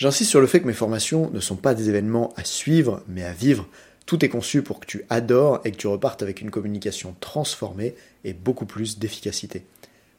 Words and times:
J'insiste 0.00 0.30
sur 0.30 0.40
le 0.40 0.46
fait 0.46 0.60
que 0.60 0.66
mes 0.66 0.72
formations 0.72 1.28
ne 1.30 1.40
sont 1.40 1.56
pas 1.56 1.74
des 1.74 1.90
événements 1.90 2.32
à 2.34 2.42
suivre, 2.42 3.02
mais 3.06 3.22
à 3.22 3.34
vivre. 3.34 3.68
Tout 4.06 4.24
est 4.24 4.30
conçu 4.30 4.62
pour 4.62 4.80
que 4.80 4.86
tu 4.86 5.04
adores 5.10 5.60
et 5.66 5.72
que 5.72 5.76
tu 5.76 5.88
repartes 5.88 6.22
avec 6.22 6.40
une 6.40 6.50
communication 6.50 7.14
transformée 7.20 7.94
et 8.24 8.32
beaucoup 8.32 8.64
plus 8.64 8.98
d'efficacité. 8.98 9.62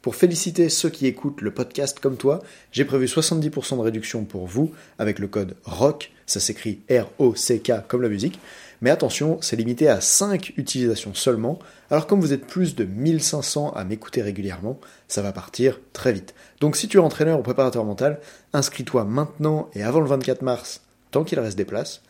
Pour 0.01 0.15
féliciter 0.15 0.69
ceux 0.69 0.89
qui 0.89 1.05
écoutent 1.05 1.41
le 1.41 1.53
podcast 1.53 1.99
comme 1.99 2.17
toi, 2.17 2.41
j'ai 2.71 2.85
prévu 2.85 3.05
70% 3.05 3.77
de 3.77 3.81
réduction 3.81 4.25
pour 4.25 4.47
vous 4.47 4.71
avec 4.97 5.19
le 5.19 5.27
code 5.27 5.55
ROCK, 5.63 6.11
ça 6.25 6.39
s'écrit 6.39 6.79
R-O-C-K 6.89 7.87
comme 7.87 8.01
la 8.01 8.09
musique, 8.09 8.39
mais 8.81 8.89
attention, 8.89 9.37
c'est 9.41 9.55
limité 9.55 9.87
à 9.87 10.01
5 10.01 10.53
utilisations 10.57 11.13
seulement, 11.13 11.59
alors 11.91 12.07
comme 12.07 12.19
vous 12.19 12.33
êtes 12.33 12.47
plus 12.47 12.73
de 12.73 12.83
1500 12.83 13.73
à 13.73 13.83
m'écouter 13.83 14.23
régulièrement, 14.23 14.79
ça 15.07 15.21
va 15.21 15.31
partir 15.31 15.79
très 15.93 16.13
vite. 16.13 16.33
Donc 16.61 16.77
si 16.77 16.87
tu 16.87 16.97
es 16.97 17.01
entraîneur 17.01 17.39
ou 17.39 17.43
préparateur 17.43 17.85
mental, 17.85 18.19
inscris-toi 18.53 19.05
maintenant 19.05 19.69
et 19.75 19.83
avant 19.83 19.99
le 19.99 20.07
24 20.07 20.41
mars, 20.41 20.81
tant 21.11 21.23
qu'il 21.23 21.39
reste 21.39 21.57
des 21.57 21.65
places. 21.65 22.01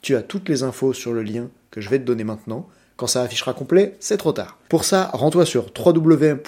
Tu 0.00 0.16
as 0.16 0.22
toutes 0.22 0.48
les 0.48 0.62
infos 0.62 0.94
sur 0.94 1.12
le 1.12 1.22
lien 1.22 1.50
que 1.70 1.82
je 1.82 1.90
vais 1.90 1.98
te 1.98 2.04
donner 2.04 2.24
maintenant. 2.24 2.66
Quand 2.96 3.06
ça 3.06 3.22
affichera 3.22 3.54
complet, 3.54 3.96
c'est 3.98 4.16
trop 4.16 4.32
tard. 4.32 4.58
Pour 4.68 4.84
ça, 4.84 5.10
rends-toi 5.12 5.46
sur 5.46 5.66
www.bit.ly 5.76 6.44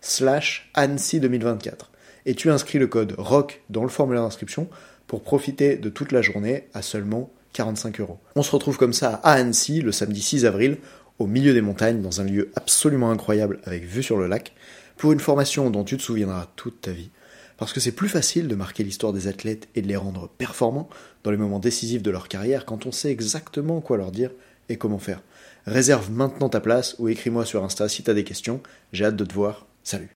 slash 0.00 0.70
ANSI 0.74 1.20
2024 1.20 1.90
et 2.26 2.34
tu 2.34 2.50
inscris 2.50 2.78
le 2.78 2.86
code 2.86 3.14
ROC 3.16 3.62
dans 3.70 3.82
le 3.82 3.88
formulaire 3.88 4.22
d'inscription 4.22 4.68
pour 5.06 5.22
profiter 5.22 5.76
de 5.76 5.88
toute 5.88 6.12
la 6.12 6.20
journée 6.20 6.68
à 6.74 6.82
seulement 6.82 7.30
45 7.54 8.00
euros. 8.00 8.18
On 8.36 8.42
se 8.42 8.50
retrouve 8.50 8.76
comme 8.76 8.92
ça 8.92 9.20
à 9.22 9.32
Annecy 9.32 9.80
le 9.80 9.92
samedi 9.92 10.20
6 10.20 10.44
avril, 10.44 10.78
au 11.18 11.26
milieu 11.26 11.54
des 11.54 11.62
montagnes, 11.62 12.02
dans 12.02 12.20
un 12.20 12.24
lieu 12.24 12.50
absolument 12.54 13.10
incroyable 13.10 13.60
avec 13.64 13.84
vue 13.84 14.02
sur 14.02 14.18
le 14.18 14.26
lac, 14.26 14.52
pour 14.96 15.12
une 15.12 15.20
formation 15.20 15.70
dont 15.70 15.84
tu 15.84 15.96
te 15.96 16.02
souviendras 16.02 16.48
toute 16.54 16.80
ta 16.82 16.90
vie. 16.90 17.10
Parce 17.58 17.72
que 17.72 17.80
c'est 17.80 17.92
plus 17.92 18.08
facile 18.08 18.46
de 18.46 18.54
marquer 18.54 18.84
l'histoire 18.84 19.12
des 19.12 19.26
athlètes 19.26 19.68
et 19.74 19.82
de 19.82 19.88
les 19.88 19.96
rendre 19.96 20.28
performants 20.38 20.88
dans 21.24 21.32
les 21.32 21.36
moments 21.36 21.58
décisifs 21.58 22.02
de 22.02 22.10
leur 22.12 22.28
carrière 22.28 22.64
quand 22.64 22.86
on 22.86 22.92
sait 22.92 23.10
exactement 23.10 23.80
quoi 23.80 23.96
leur 23.96 24.12
dire 24.12 24.30
et 24.68 24.76
comment 24.76 25.00
faire. 25.00 25.20
Réserve 25.66 26.10
maintenant 26.10 26.48
ta 26.48 26.60
place 26.60 26.94
ou 27.00 27.08
écris-moi 27.08 27.44
sur 27.44 27.64
Insta 27.64 27.88
si 27.88 28.04
t'as 28.04 28.14
des 28.14 28.22
questions. 28.22 28.60
J'ai 28.92 29.06
hâte 29.06 29.16
de 29.16 29.24
te 29.24 29.34
voir. 29.34 29.66
Salut. 29.82 30.10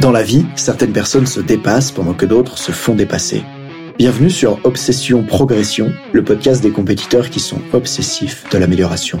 Dans 0.00 0.10
la 0.10 0.22
vie, 0.22 0.46
certaines 0.56 0.94
personnes 0.94 1.26
se 1.26 1.38
dépassent 1.38 1.92
pendant 1.92 2.14
que 2.14 2.24
d'autres 2.24 2.56
se 2.56 2.72
font 2.72 2.94
dépasser. 2.94 3.44
Bienvenue 3.98 4.30
sur 4.30 4.58
Obsession 4.64 5.24
Progression, 5.24 5.92
le 6.14 6.24
podcast 6.24 6.62
des 6.62 6.70
compétiteurs 6.70 7.28
qui 7.28 7.40
sont 7.40 7.60
obsessifs 7.74 8.48
de 8.48 8.56
l'amélioration. 8.56 9.20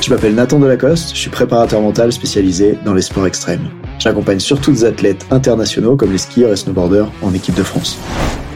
Je 0.00 0.08
m'appelle 0.08 0.34
Nathan 0.34 0.58
Delacoste, 0.58 1.10
je 1.10 1.20
suis 1.20 1.30
préparateur 1.30 1.82
mental 1.82 2.12
spécialisé 2.12 2.78
dans 2.84 2.94
les 2.94 3.02
sports 3.02 3.26
extrêmes. 3.26 3.68
J'accompagne 3.98 4.40
surtout 4.40 4.72
des 4.72 4.84
athlètes 4.84 5.26
internationaux 5.30 5.96
comme 5.96 6.12
les 6.12 6.18
skieurs 6.18 6.52
et 6.52 6.56
snowboarders 6.56 7.10
en 7.22 7.32
équipe 7.34 7.54
de 7.54 7.62
France. 7.62 7.98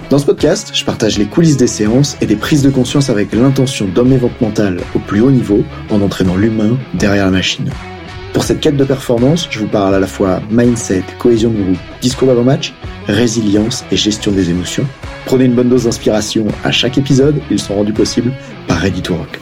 Dans 0.09 0.19
ce 0.19 0.27
podcast, 0.27 0.71
je 0.73 0.85
partage 0.85 1.19
les 1.19 1.27
coulisses 1.27 1.57
des 1.57 1.67
séances 1.67 2.17
et 2.21 2.27
des 2.27 2.37
prises 2.37 2.63
de 2.63 2.71
conscience 2.71 3.11
avec 3.11 3.33
l'intention 3.33 3.89
votre 3.95 4.43
mental 4.43 4.81
au 4.95 5.01
plus 5.01 5.21
haut 5.21 5.33
niveau 5.33 5.65
en 5.91 6.01
entraînant 6.01 6.37
l'humain 6.37 6.79
derrière 6.95 7.25
la 7.25 7.33
machine. 7.33 7.71
Pour 8.33 8.45
cette 8.45 8.61
quête 8.61 8.77
de 8.77 8.85
performance, 8.85 9.49
je 9.51 9.59
vous 9.59 9.67
parle 9.67 9.95
à 9.95 9.99
la 9.99 10.07
fois 10.07 10.41
mindset, 10.51 11.03
cohésion 11.19 11.51
de 11.51 11.63
groupe, 11.63 11.79
discours 12.01 12.29
d'avant-match, 12.29 12.73
résilience 13.09 13.85
et 13.91 13.97
gestion 13.97 14.31
des 14.31 14.51
émotions. 14.51 14.87
Prenez 15.25 15.47
une 15.47 15.55
bonne 15.55 15.71
dose 15.71 15.85
d'inspiration 15.85 16.47
à 16.63 16.71
chaque 16.71 16.99
épisode, 16.99 17.41
ils 17.51 17.59
sont 17.59 17.75
rendus 17.75 17.95
possibles 17.95 18.33
par 18.69 18.79
Ready 18.79 19.03
to 19.03 19.17
Rock. 19.17 19.41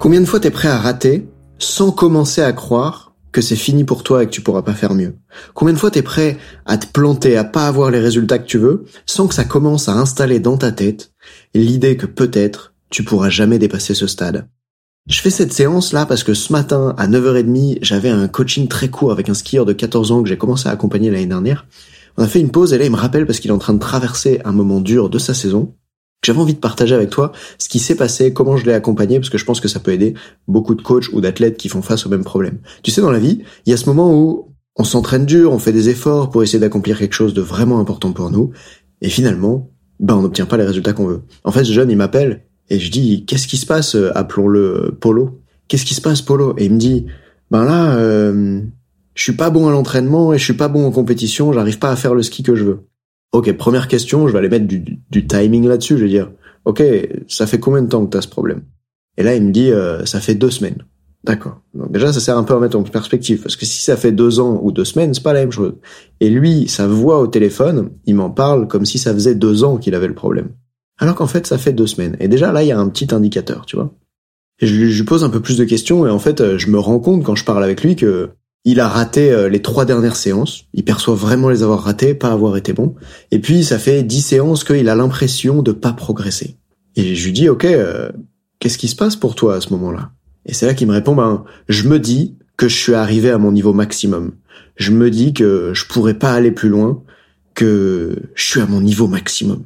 Combien 0.00 0.22
de 0.22 0.26
fois 0.26 0.40
t'es 0.40 0.50
prêt 0.50 0.68
à 0.68 0.78
rater 0.78 1.28
sans 1.58 1.92
commencer 1.92 2.40
à 2.40 2.54
croire 2.54 3.14
que 3.32 3.42
c'est 3.42 3.54
fini 3.54 3.84
pour 3.84 4.02
toi 4.02 4.22
et 4.22 4.26
que 4.26 4.30
tu 4.30 4.40
pourras 4.40 4.62
pas 4.62 4.72
faire 4.72 4.94
mieux? 4.94 5.16
Combien 5.52 5.74
de 5.74 5.78
fois 5.78 5.90
t'es 5.90 6.00
prêt 6.00 6.38
à 6.64 6.78
te 6.78 6.86
planter, 6.86 7.36
à 7.36 7.44
pas 7.44 7.66
avoir 7.66 7.90
les 7.90 8.00
résultats 8.00 8.38
que 8.38 8.46
tu 8.46 8.56
veux, 8.56 8.86
sans 9.04 9.28
que 9.28 9.34
ça 9.34 9.44
commence 9.44 9.90
à 9.90 9.92
installer 9.92 10.40
dans 10.40 10.56
ta 10.56 10.72
tête 10.72 11.12
l'idée 11.52 11.98
que 11.98 12.06
peut-être 12.06 12.72
tu 12.88 13.04
pourras 13.04 13.28
jamais 13.28 13.58
dépasser 13.58 13.92
ce 13.92 14.06
stade? 14.06 14.48
Je 15.06 15.20
fais 15.20 15.28
cette 15.28 15.52
séance 15.52 15.92
là 15.92 16.06
parce 16.06 16.24
que 16.24 16.32
ce 16.32 16.50
matin 16.50 16.94
à 16.96 17.06
9h30, 17.06 17.80
j'avais 17.82 18.08
un 18.08 18.26
coaching 18.26 18.68
très 18.68 18.88
court 18.88 19.12
avec 19.12 19.28
un 19.28 19.34
skieur 19.34 19.66
de 19.66 19.74
14 19.74 20.12
ans 20.12 20.22
que 20.22 20.30
j'ai 20.30 20.38
commencé 20.38 20.66
à 20.66 20.72
accompagner 20.72 21.10
l'année 21.10 21.26
dernière. 21.26 21.66
On 22.16 22.22
a 22.22 22.26
fait 22.26 22.40
une 22.40 22.50
pause 22.50 22.72
et 22.72 22.78
là 22.78 22.86
il 22.86 22.90
me 22.90 22.96
rappelle 22.96 23.26
parce 23.26 23.38
qu'il 23.38 23.50
est 23.50 23.54
en 23.54 23.58
train 23.58 23.74
de 23.74 23.78
traverser 23.78 24.40
un 24.46 24.52
moment 24.52 24.80
dur 24.80 25.10
de 25.10 25.18
sa 25.18 25.34
saison. 25.34 25.74
J'avais 26.24 26.38
envie 26.38 26.54
de 26.54 26.58
partager 26.58 26.94
avec 26.94 27.10
toi 27.10 27.32
ce 27.58 27.68
qui 27.68 27.78
s'est 27.78 27.94
passé, 27.94 28.32
comment 28.32 28.56
je 28.56 28.66
l'ai 28.66 28.74
accompagné, 28.74 29.18
parce 29.18 29.30
que 29.30 29.38
je 29.38 29.44
pense 29.44 29.60
que 29.60 29.68
ça 29.68 29.80
peut 29.80 29.92
aider 29.92 30.14
beaucoup 30.48 30.74
de 30.74 30.82
coachs 30.82 31.08
ou 31.12 31.20
d'athlètes 31.20 31.56
qui 31.56 31.68
font 31.68 31.82
face 31.82 32.06
au 32.06 32.08
même 32.10 32.24
problème. 32.24 32.58
Tu 32.82 32.90
sais, 32.90 33.00
dans 33.00 33.10
la 33.10 33.18
vie, 33.18 33.42
il 33.66 33.70
y 33.70 33.72
a 33.72 33.76
ce 33.76 33.86
moment 33.86 34.12
où 34.14 34.48
on 34.76 34.84
s'entraîne 34.84 35.26
dur, 35.26 35.52
on 35.52 35.58
fait 35.58 35.72
des 35.72 35.88
efforts 35.88 36.30
pour 36.30 36.42
essayer 36.42 36.58
d'accomplir 36.58 36.98
quelque 36.98 37.14
chose 37.14 37.34
de 37.34 37.40
vraiment 37.40 37.80
important 37.80 38.12
pour 38.12 38.30
nous, 38.30 38.50
et 39.00 39.08
finalement, 39.08 39.70
ben 39.98 40.14
on 40.14 40.22
n'obtient 40.22 40.46
pas 40.46 40.56
les 40.56 40.64
résultats 40.64 40.92
qu'on 40.92 41.06
veut. 41.06 41.22
En 41.44 41.52
fait, 41.52 41.64
ce 41.64 41.72
jeune, 41.72 41.90
il 41.90 41.96
m'appelle, 41.96 42.44
et 42.68 42.78
je 42.78 42.90
dis, 42.90 43.24
qu'est-ce 43.26 43.48
qui 43.48 43.56
se 43.56 43.66
passe, 43.66 43.94
euh, 43.96 44.10
appelons-le 44.14 44.96
Polo? 45.00 45.40
Qu'est-ce 45.68 45.84
qui 45.84 45.94
se 45.94 46.00
passe, 46.00 46.22
Polo? 46.22 46.54
Et 46.56 46.66
il 46.66 46.72
me 46.72 46.78
dit, 46.78 47.06
ben 47.50 47.64
là, 47.64 47.94
euh, 47.96 48.60
je 49.14 49.22
suis 49.22 49.32
pas 49.32 49.50
bon 49.50 49.68
à 49.68 49.72
l'entraînement 49.72 50.32
et 50.32 50.38
je 50.38 50.44
suis 50.44 50.54
pas 50.54 50.68
bon 50.68 50.86
en 50.86 50.90
compétition, 50.90 51.52
j'arrive 51.52 51.78
pas 51.78 51.90
à 51.90 51.96
faire 51.96 52.14
le 52.14 52.22
ski 52.22 52.42
que 52.42 52.54
je 52.54 52.64
veux. 52.64 52.80
Ok, 53.32 53.52
première 53.56 53.88
question, 53.88 54.26
je 54.26 54.32
vais 54.32 54.38
aller 54.38 54.48
mettre 54.48 54.66
du, 54.66 55.26
timing 55.26 55.68
là-dessus, 55.68 55.96
je 55.96 56.04
vais 56.04 56.10
dire, 56.10 56.32
ok, 56.64 56.82
ça 57.28 57.46
fait 57.46 57.60
combien 57.60 57.82
de 57.82 57.88
temps 57.88 58.04
que 58.04 58.16
tu 58.16 58.22
ce 58.22 58.28
problème? 58.28 58.62
Et 59.16 59.22
là, 59.22 59.34
il 59.34 59.42
me 59.42 59.52
dit, 59.52 59.70
ça 60.04 60.20
fait 60.20 60.34
deux 60.34 60.50
semaines. 60.50 60.84
D'accord. 61.22 61.60
Donc 61.74 61.92
déjà, 61.92 62.12
ça 62.12 62.18
sert 62.18 62.36
un 62.36 62.44
peu 62.44 62.54
à 62.54 62.58
mettre 62.58 62.76
en 62.76 62.82
perspective, 62.82 63.42
parce 63.42 63.54
que 63.54 63.66
si 63.66 63.82
ça 63.82 63.96
fait 63.96 64.10
deux 64.10 64.40
ans 64.40 64.58
ou 64.62 64.72
deux 64.72 64.84
semaines, 64.84 65.14
c'est 65.14 65.22
pas 65.22 65.32
la 65.32 65.40
même 65.40 65.52
chose. 65.52 65.74
Et 66.18 66.30
lui, 66.30 66.66
sa 66.66 66.88
voix 66.88 67.20
au 67.20 67.26
téléphone, 67.26 67.90
il 68.06 68.16
m'en 68.16 68.30
parle 68.30 68.66
comme 68.66 68.84
si 68.84 68.98
ça 68.98 69.12
faisait 69.12 69.34
deux 69.34 69.62
ans 69.62 69.76
qu'il 69.76 69.94
avait 69.94 70.08
le 70.08 70.14
problème 70.14 70.48
alors 71.00 71.14
qu'en 71.14 71.26
fait 71.26 71.46
ça 71.46 71.58
fait 71.58 71.72
deux 71.72 71.86
semaines. 71.86 72.16
Et 72.20 72.28
déjà 72.28 72.52
là, 72.52 72.62
il 72.62 72.68
y 72.68 72.72
a 72.72 72.78
un 72.78 72.88
petit 72.88 73.12
indicateur, 73.12 73.66
tu 73.66 73.76
vois. 73.76 73.92
Et 74.60 74.66
je 74.66 74.74
lui, 74.74 75.04
pose 75.04 75.24
un 75.24 75.30
peu 75.30 75.40
plus 75.40 75.56
de 75.56 75.64
questions 75.64 76.06
et 76.06 76.10
en 76.10 76.18
fait, 76.18 76.42
euh, 76.42 76.58
je 76.58 76.68
me 76.68 76.78
rends 76.78 77.00
compte 77.00 77.24
quand 77.24 77.34
je 77.34 77.44
parle 77.44 77.64
avec 77.64 77.82
lui 77.82 77.96
que 77.96 78.28
il 78.64 78.80
a 78.80 78.88
raté 78.88 79.30
euh, 79.30 79.48
les 79.48 79.62
trois 79.62 79.84
dernières 79.84 80.16
séances. 80.16 80.64
Il 80.74 80.84
perçoit 80.84 81.14
vraiment 81.14 81.48
les 81.48 81.62
avoir 81.62 81.82
ratées, 81.82 82.14
pas 82.14 82.32
avoir 82.32 82.56
été 82.56 82.72
bon. 82.72 82.94
Et 83.30 83.38
puis 83.38 83.64
ça 83.64 83.78
fait 83.78 84.02
dix 84.02 84.22
séances 84.22 84.64
qu'il 84.64 84.88
a 84.88 84.94
l'impression 84.94 85.62
de 85.62 85.72
pas 85.72 85.92
progresser. 85.92 86.56
Et 86.96 87.14
je 87.14 87.24
lui 87.24 87.32
dis, 87.32 87.48
ok, 87.48 87.64
euh, 87.64 88.10
qu'est-ce 88.58 88.78
qui 88.78 88.88
se 88.88 88.96
passe 88.96 89.16
pour 89.16 89.34
toi 89.34 89.56
à 89.56 89.60
ce 89.60 89.70
moment-là? 89.70 90.10
Et 90.46 90.52
c'est 90.52 90.66
là 90.66 90.74
qu'il 90.74 90.88
me 90.88 90.92
répond, 90.92 91.14
ben, 91.14 91.44
je 91.68 91.88
me 91.88 91.98
dis 91.98 92.36
que 92.56 92.68
je 92.68 92.76
suis 92.76 92.94
arrivé 92.94 93.30
à 93.30 93.38
mon 93.38 93.52
niveau 93.52 93.72
maximum. 93.72 94.32
Je 94.76 94.90
me 94.92 95.10
dis 95.10 95.32
que 95.32 95.72
je 95.74 95.86
pourrais 95.86 96.18
pas 96.18 96.32
aller 96.32 96.50
plus 96.50 96.68
loin, 96.68 97.02
que 97.54 98.16
je 98.34 98.44
suis 98.44 98.60
à 98.60 98.66
mon 98.66 98.80
niveau 98.80 99.06
maximum. 99.06 99.64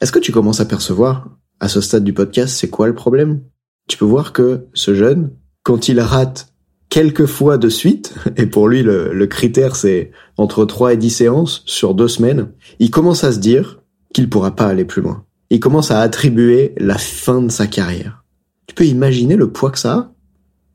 Est-ce 0.00 0.12
que 0.12 0.18
tu 0.18 0.32
commences 0.32 0.60
à 0.60 0.64
percevoir, 0.64 1.28
à 1.58 1.68
ce 1.68 1.80
stade 1.80 2.04
du 2.04 2.12
podcast, 2.12 2.56
c'est 2.56 2.70
quoi 2.70 2.86
le 2.86 2.94
problème? 2.94 3.42
Tu 3.88 3.96
peux 3.96 4.04
voir 4.04 4.32
que 4.32 4.66
ce 4.72 4.94
jeune, 4.94 5.32
quand 5.62 5.88
il 5.88 6.00
rate 6.00 6.52
quelques 6.90 7.26
fois 7.26 7.56
de 7.56 7.68
suite, 7.68 8.14
et 8.36 8.46
pour 8.46 8.68
lui 8.68 8.82
le, 8.82 9.26
critère 9.26 9.76
c'est 9.76 10.10
entre 10.36 10.66
3 10.66 10.92
et 10.92 10.96
10 10.98 11.10
séances 11.10 11.62
sur 11.64 11.94
deux 11.94 12.08
semaines, 12.08 12.50
il 12.78 12.90
commence 12.90 13.24
à 13.24 13.32
se 13.32 13.38
dire 13.38 13.80
qu'il 14.12 14.28
pourra 14.28 14.54
pas 14.54 14.66
aller 14.66 14.84
plus 14.84 15.00
loin. 15.00 15.24
Il 15.48 15.60
commence 15.60 15.90
à 15.90 16.00
attribuer 16.00 16.74
la 16.76 16.98
fin 16.98 17.40
de 17.40 17.50
sa 17.50 17.66
carrière. 17.66 18.24
Tu 18.66 18.74
peux 18.74 18.84
imaginer 18.84 19.36
le 19.36 19.50
poids 19.50 19.70
que 19.70 19.78
ça 19.78 19.94
a? 19.94 20.12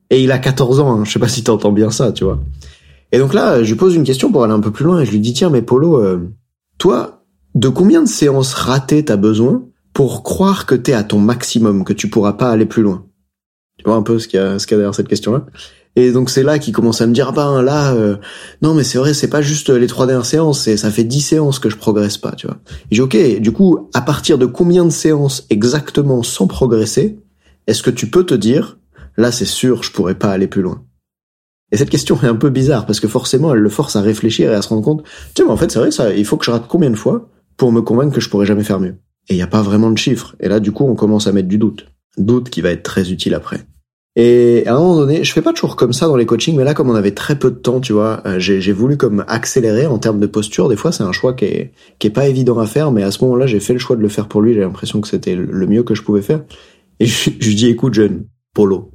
Et 0.10 0.24
il 0.24 0.32
a 0.32 0.40
14 0.40 0.80
ans, 0.80 0.92
hein. 1.00 1.06
je 1.06 1.12
sais 1.12 1.20
pas 1.20 1.28
si 1.28 1.44
t'entends 1.44 1.72
bien 1.72 1.92
ça, 1.92 2.12
tu 2.12 2.24
vois. 2.24 2.40
Et 3.12 3.20
donc 3.20 3.34
là, 3.34 3.64
je 3.64 3.70
lui 3.70 3.78
pose 3.78 3.96
une 3.96 4.04
question 4.04 4.32
pour 4.32 4.44
aller 4.44 4.54
un 4.54 4.60
peu 4.60 4.72
plus 4.72 4.86
loin 4.86 5.02
et 5.02 5.06
je 5.06 5.12
lui 5.12 5.20
dis 5.20 5.34
tiens 5.34 5.50
mais 5.50 5.62
Polo, 5.62 5.98
euh, 5.98 6.30
toi, 6.78 7.24
de 7.54 7.70
combien 7.70 8.02
de 8.02 8.08
séances 8.08 8.54
ratées 8.54 9.06
t'as 9.06 9.16
besoin 9.16 9.64
pour 9.94 10.24
croire 10.24 10.66
que 10.66 10.76
t'es 10.76 10.94
à 10.94 11.04
ton 11.04 11.20
maximum, 11.20 11.86
que 11.86 11.94
tu 11.94 12.10
pourras 12.10 12.34
pas 12.34 12.50
aller 12.50 12.66
plus 12.66 12.84
loin? 12.84 13.06
Tu 13.78 13.86
vois 13.86 13.96
un 13.96 14.02
peu 14.02 14.20
ce 14.20 14.28
qu'il 14.28 14.40
y 14.40 14.60
ce 14.60 14.68
qu'il 14.68 14.76
y 14.76 14.76
a 14.76 14.80
derrière 14.80 14.96
cette 14.96 15.08
question-là? 15.08 15.46
Et 15.96 16.12
donc 16.12 16.30
c'est 16.30 16.44
là 16.44 16.60
qu'il 16.60 16.74
commence 16.74 17.02
à 17.02 17.08
me 17.08 17.14
dire 17.14 17.28
ah 17.30 17.32
ben 17.32 17.62
là 17.62 17.94
euh, 17.94 18.18
non 18.62 18.74
mais 18.74 18.84
c'est 18.84 18.98
vrai 18.98 19.14
c'est 19.14 19.30
pas 19.30 19.42
juste 19.42 19.70
les 19.70 19.88
trois 19.88 20.08
dernières 20.08 20.26
séances 20.26 20.62
c'est 20.62 20.78
ça 20.78 20.92
fait 20.92 21.04
dix 21.04 21.22
séances 21.22 21.60
que 21.60 21.70
je 21.70 21.78
progresse 21.78 22.18
pas 22.18 22.34
tu 22.34 22.48
vois. 22.48 22.58
Et 22.92 22.96
j'ai 22.96 23.02
ok 23.02 23.40
du 23.40 23.52
coup 23.52 23.90
à 23.94 24.02
partir 24.02 24.38
de 24.38 24.46
combien 24.46 24.86
de 24.86 24.90
séances 24.90 25.46
exactement 25.50 26.24
sans 26.24 26.48
progresser 26.48 27.20
est-ce 27.68 27.84
que 27.84 27.92
tu 27.92 28.10
peux 28.10 28.26
te 28.26 28.36
dire 28.36 28.78
là 29.18 29.32
c'est 29.32 29.46
sûr 29.46 29.84
je 29.84 29.92
pourrais 29.92 30.16
pas 30.16 30.32
aller 30.32 30.48
plus 30.48 30.62
loin? 30.62 30.84
Et 31.72 31.78
cette 31.78 31.90
question 31.90 32.18
est 32.22 32.28
un 32.28 32.36
peu 32.36 32.50
bizarre 32.50 32.86
parce 32.86 33.00
que 33.00 33.08
forcément, 33.08 33.54
elle 33.54 33.60
le 33.60 33.70
force 33.70 33.96
à 33.96 34.02
réfléchir 34.02 34.52
et 34.52 34.56
à 34.56 34.62
se 34.62 34.70
rendre 34.70 34.84
compte, 34.84 35.04
tiens, 35.34 35.46
mais 35.46 35.52
en 35.52 35.58
fait, 35.58 35.72
c'est 35.72 35.80
vrai, 35.80 35.92
ça, 35.92 36.14
il 36.14 36.26
faut 36.26 36.38
que 36.38 36.46
je 36.46 36.52
rate 36.52 36.68
combien 36.68 36.90
de 36.90 36.96
fois 36.96 37.30
pour 37.58 37.72
me 37.72 37.82
convaincre 37.82 38.14
que 38.14 38.22
je 38.22 38.30
pourrais 38.30 38.46
jamais 38.46 38.64
faire 38.64 38.80
mieux? 38.80 38.96
Et 39.28 39.34
il 39.34 39.36
n'y 39.36 39.42
a 39.42 39.48
pas 39.48 39.62
vraiment 39.62 39.90
de 39.90 39.98
chiffres. 39.98 40.36
Et 40.40 40.48
là, 40.48 40.60
du 40.60 40.72
coup, 40.72 40.86
on 40.86 40.96
commence 40.96 41.28
à 41.28 41.32
mettre 41.32 41.48
du 41.48 41.58
doute. 41.58 41.88
Doute 42.18 42.50
qui 42.50 42.62
va 42.62 42.70
être 42.70 42.84
très 42.84 43.12
utile 43.12 43.34
après. 43.34 43.66
Et 44.18 44.64
à 44.66 44.76
un 44.76 44.80
moment 44.80 44.96
donné, 44.96 45.26
je 45.26 45.34
fais 45.34 45.42
pas 45.42 45.52
toujours 45.52 45.76
comme 45.76 45.92
ça 45.92 46.08
dans 46.08 46.16
les 46.16 46.26
coachings, 46.26 46.56
mais 46.56 46.64
là, 46.64 46.74
comme 46.74 46.90
on 46.90 46.96
avait 46.96 47.12
très 47.12 47.38
peu 47.38 47.52
de 47.52 47.58
temps, 47.58 47.82
tu 47.82 47.92
vois, 47.92 48.22
euh, 48.26 48.40
j'ai 48.40 48.72
voulu 48.72 48.96
comme 48.96 49.26
accélérer 49.28 49.88
en 49.88 49.98
termes 49.98 50.22
de 50.22 50.28
posture. 50.28 50.70
Des 50.70 50.78
fois, 50.78 50.94
c'est 50.94 51.04
un 51.04 51.12
choix 51.12 51.34
qui 51.34 51.46
est, 51.46 52.10
pas 52.12 52.28
évident 52.28 52.58
à 52.60 52.66
faire, 52.66 52.92
mais 52.92 53.04
à 53.04 53.12
ce 53.12 53.24
moment-là, 53.26 53.46
j'ai 53.46 53.60
fait 53.60 53.74
le 53.74 53.80
choix 53.80 53.98
de 53.98 54.02
le 54.02 54.08
faire 54.08 54.28
pour 54.28 54.42
lui. 54.42 54.54
J'ai 54.54 54.62
l'impression 54.62 55.02
que 55.02 55.08
c'était 55.10 55.36
le 55.36 55.68
mieux 55.68 55.84
que 55.84 55.96
je 55.96 56.02
pouvais 56.02 56.22
faire. 56.22 56.44
Et 57.02 57.06
je, 57.06 57.30
je 57.40 57.52
dis, 57.52 57.68
écoute, 57.68 57.94
jeune, 57.94 58.28
Polo, 58.54 58.92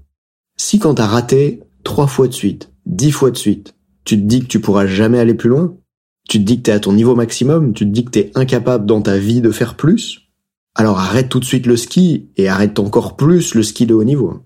si 0.57 0.79
quand 0.79 0.95
t'as 0.95 1.07
raté 1.07 1.61
trois 1.85 2.07
fois 2.07 2.27
de 2.27 2.33
suite, 2.33 2.73
dix 2.87 3.13
fois 3.13 3.31
de 3.31 3.37
suite, 3.37 3.75
tu 4.05 4.17
te 4.17 4.23
dis 4.23 4.41
que 4.41 4.47
tu 4.47 4.61
pourras 4.61 4.87
jamais 4.87 5.19
aller 5.19 5.35
plus 5.35 5.51
loin, 5.51 5.77
tu 6.29 6.39
te 6.39 6.45
dis 6.45 6.59
que 6.59 6.63
t'es 6.63 6.73
à 6.73 6.81
ton 6.81 6.93
niveau 6.93 7.15
maximum, 7.15 7.73
tu 7.75 7.85
te 7.85 7.91
dis 7.91 8.05
que 8.05 8.11
t'es 8.11 8.31
incapable 8.35 8.87
dans 8.87 9.03
ta 9.03 9.19
vie 9.19 9.41
de 9.41 9.51
faire 9.51 9.75
plus, 9.75 10.31
alors 10.75 10.99
arrête 10.99 11.29
tout 11.29 11.41
de 11.41 11.45
suite 11.45 11.67
le 11.67 11.77
ski 11.77 12.31
et 12.37 12.49
arrête 12.49 12.79
encore 12.79 13.17
plus 13.17 13.55
le 13.55 13.63
ski 13.63 13.87
de 13.87 13.95
haut 13.95 14.05
niveau. 14.05 14.41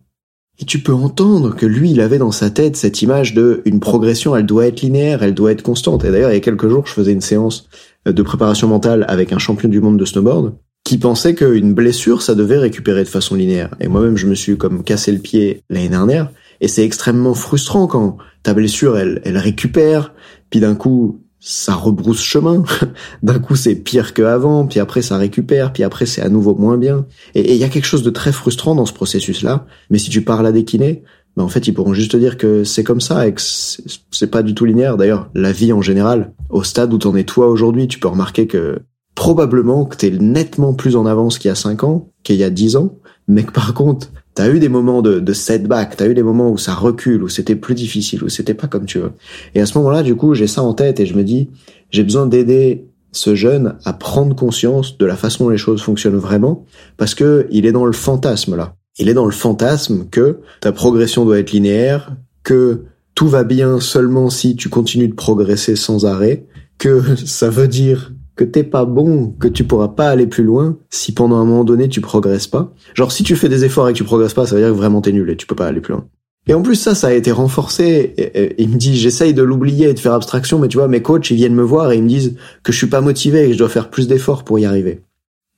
Et 0.61 0.65
tu 0.65 0.79
peux 0.79 0.93
entendre 0.93 1.57
que 1.57 1.67
lui, 1.67 1.91
il 1.91 2.01
avait 2.01 2.19
dans 2.19 2.31
sa 2.31 2.51
tête 2.51 2.77
cette 2.77 3.03
image 3.03 3.35
de 3.35 3.63
une 3.65 3.81
progression, 3.81 4.37
elle 4.37 4.47
doit 4.47 4.67
être 4.67 4.83
linéaire, 4.83 5.23
elle 5.23 5.35
doit 5.35 5.53
être 5.53 5.63
constante. 5.63 6.05
Et 6.05 6.11
d'ailleurs, 6.11 6.31
il 6.31 6.35
y 6.35 6.39
a 6.39 6.41
quelques 6.41 6.69
jours, 6.69 6.87
je 6.87 6.93
faisais 6.93 7.13
une 7.13 7.21
séance 7.21 7.69
de 8.07 8.23
préparation 8.23 8.69
mentale 8.69 9.05
avec 9.09 9.33
un 9.33 9.39
champion 9.39 9.69
du 9.69 9.81
monde 9.81 9.99
de 9.99 10.05
snowboard 10.05 10.55
qui 10.85 10.99
pensait 10.99 11.35
qu'une 11.35 11.73
blessure, 11.73 12.21
ça 12.21 12.35
devait 12.35 12.59
récupérer 12.59 13.03
de 13.05 13.09
façon 13.09 13.35
linéaire. 13.35 13.75
Et 13.81 13.89
moi-même, 13.89 14.19
je 14.19 14.27
me 14.27 14.35
suis 14.35 14.59
comme 14.59 14.85
cassé 14.85 15.13
le 15.13 15.19
pied 15.19 15.63
l'année 15.71 15.89
dernière. 15.89 16.31
Et 16.61 16.69
c'est 16.69 16.85
extrêmement 16.85 17.35
frustrant 17.35 17.87
quand 17.87 18.19
ta 18.43 18.53
blessure, 18.53 18.99
elle, 18.99 19.23
elle 19.25 19.39
récupère, 19.39 20.13
puis 20.51 20.61
d'un 20.61 20.75
coup, 20.75 21.24
ça 21.47 21.75
rebrousse 21.75 22.23
chemin. 22.23 22.65
D'un 23.23 23.39
coup, 23.39 23.55
c'est 23.55 23.75
pire 23.75 24.15
qu'avant, 24.15 24.67
puis 24.67 24.81
après, 24.81 25.03
ça 25.03 25.19
récupère, 25.19 25.75
puis 25.75 25.83
après, 25.83 26.07
c'est 26.07 26.23
à 26.23 26.31
nouveau 26.31 26.55
moins 26.55 26.79
bien. 26.79 27.05
Et 27.35 27.53
il 27.53 27.59
y 27.59 27.65
a 27.65 27.69
quelque 27.69 27.85
chose 27.85 28.03
de 28.03 28.09
très 28.09 28.33
frustrant 28.33 28.75
dans 28.75 28.87
ce 28.87 28.95
processus-là. 28.95 29.67
Mais 29.91 29.99
si 29.99 30.09
tu 30.09 30.23
parles 30.23 30.47
à 30.47 30.53
des 30.53 30.65
kinés, 30.65 31.03
ben 31.37 31.45
en 31.45 31.49
fait, 31.49 31.69
ils 31.69 31.75
pourront 31.75 31.93
juste 31.93 32.13
te 32.13 32.17
dire 32.17 32.39
que 32.39 32.65
c'est 32.65 32.83
comme 32.83 33.03
ça 33.03 33.29
et 33.29 33.35
que 33.35 33.43
c'est 33.43 34.31
pas 34.31 34.43
du 34.43 34.55
tout 34.55 34.65
linéaire. 34.65 34.97
D'ailleurs, 34.97 35.29
la 35.35 35.53
vie 35.53 35.75
en 35.75 35.83
général, 35.83 36.33
au 36.49 36.63
stade 36.63 36.95
où 36.95 36.99
t'en 36.99 37.15
es 37.15 37.25
toi 37.25 37.49
aujourd'hui, 37.49 37.89
tu 37.89 37.99
peux 37.99 38.09
remarquer 38.09 38.47
que 38.47 38.79
probablement 39.15 39.85
que 39.85 39.97
t'es 39.97 40.11
nettement 40.11 40.73
plus 40.73 40.97
en 40.97 41.05
avance 41.05 41.39
qu'il 41.39 41.51
y 41.51 41.53
a 41.53 41.57
5 41.57 41.85
ans, 41.85 42.09
qu'il 42.23 42.37
y 42.37 42.45
a 42.45 42.51
10 42.51 42.77
ans, 42.77 42.99
mais 43.29 43.43
que 43.43 43.53
par 43.53 43.75
contre, 43.75 44.11
T'as 44.35 44.51
eu 44.51 44.59
des 44.59 44.69
moments 44.69 45.01
de, 45.01 45.21
de 45.21 45.33
setback, 45.33 45.97
t'as 45.97 46.09
eu 46.09 46.15
des 46.15 46.23
moments 46.23 46.51
où 46.51 46.59
ça 46.59 46.75
recule, 46.75 47.23
où 47.23 47.29
c'était 47.29 47.55
plus 47.55 47.75
difficile, 47.75 48.25
où 48.25 48.29
c'était 48.29 48.55
pas 48.55 48.67
comme 48.67 48.85
tu 48.85 48.99
veux. 48.99 49.13
Et 49.55 49.61
à 49.61 49.67
ce 49.67 49.79
moment-là, 49.79 50.03
du 50.03 50.17
coup, 50.17 50.35
j'ai 50.35 50.49
ça 50.49 50.63
en 50.63 50.75
tête 50.75 50.99
et 50.99 51.07
je 51.07 51.15
me 51.15 51.23
dis, 51.23 51.51
j'ai 51.91 52.03
besoin 52.03 52.27
d'aider 52.27 52.89
ce 53.13 53.35
jeune 53.35 53.77
à 53.85 53.93
prendre 53.93 54.35
conscience 54.35 54.99
de 54.99 55.07
la 55.07 55.17
façon 55.17 55.45
dont 55.45 55.51
les 55.51 55.57
choses 55.57 55.83
fonctionnent 55.83 56.17
vraiment, 56.17 56.65
parce 56.97 57.15
que 57.15 57.47
il 57.51 57.65
est 57.65 57.73
dans 57.73 57.85
le 57.85 57.93
fantasme 57.93 58.57
là. 58.57 58.75
Il 58.99 59.09
est 59.09 59.15
dans 59.15 59.25
le 59.25 59.33
fantasme 59.33 60.07
que 60.11 60.41
ta 60.61 60.73
progression 60.73 61.25
doit 61.25 61.39
être 61.39 61.53
linéaire, 61.53 62.17
que 62.43 62.85
tout 63.15 63.29
va 63.29 63.45
bien 63.45 63.81
seulement 63.81 64.31
si 64.31 64.57
tu 64.57 64.69
continues 64.69 65.09
de 65.09 65.15
progresser 65.15 65.77
sans 65.77 66.07
arrêt, 66.07 66.47
que 66.79 67.03
ça 67.25 67.51
veut 67.51 67.69
dire 67.69 68.13
que 68.37 68.45
t'es 68.45 68.65
pas 68.65 68.85
bon, 68.85 69.35
que 69.39 69.49
tu 69.49 69.65
pourras 69.65 69.89
pas 69.89 70.09
aller 70.09 70.27
plus 70.27 70.45
loin 70.45 70.77
si 70.91 71.13
pendant 71.13 71.37
un 71.37 71.45
moment 71.45 71.65
donné 71.65 71.89
tu 71.89 72.01
progresses 72.01 72.47
pas. 72.47 72.73
Genre 72.95 73.13
si 73.13 73.23
tu 73.23 73.37
fais 73.37 73.49
des 73.49 73.65
efforts 73.65 73.89
et 73.89 73.93
que 73.93 73.99
tu 73.99 74.05
progresses 74.05 74.35
pas, 74.35 74.47
ça 74.47 74.55
veut 74.55 74.61
dire 74.61 74.71
que 74.71 74.77
vraiment 74.77 75.01
t'es 75.01 75.13
nul 75.13 75.31
et 75.31 75.37
tu 75.37 75.47
peux 75.47 75.55
pas 75.55 75.67
aller 75.67 75.81
plus 75.81 75.93
loin. 75.93 76.07
Et 76.47 76.55
en 76.55 76.63
plus 76.63 76.75
ça, 76.75 76.95
ça 76.95 77.09
a 77.09 77.13
été 77.13 77.33
renforcé. 77.33 78.15
il 78.59 78.69
me 78.69 78.77
dit, 78.77 78.97
j'essaye 78.97 79.33
de 79.33 79.43
l'oublier 79.43 79.89
et 79.89 79.95
de 79.95 79.99
faire 79.99 80.13
abstraction, 80.13 80.59
mais 80.59 80.69
tu 80.69 80.77
vois, 80.77 80.89
mes 80.89 81.01
coachs, 81.01 81.31
ils 81.31 81.37
viennent 81.37 81.55
me 81.55 81.63
voir 81.63 81.93
et 81.93 81.97
ils 81.97 82.03
me 82.03 82.09
disent 82.09 82.37
que 82.63 82.73
je 82.73 82.77
suis 82.77 82.87
pas 82.89 83.01
motivé 83.01 83.45
et 83.45 83.47
que 83.47 83.53
je 83.55 83.59
dois 83.59 83.69
faire 83.69 83.89
plus 83.89 84.09
d'efforts 84.09 84.45
pour 84.45 84.59
y 84.59 84.67
arriver. 84.67 85.01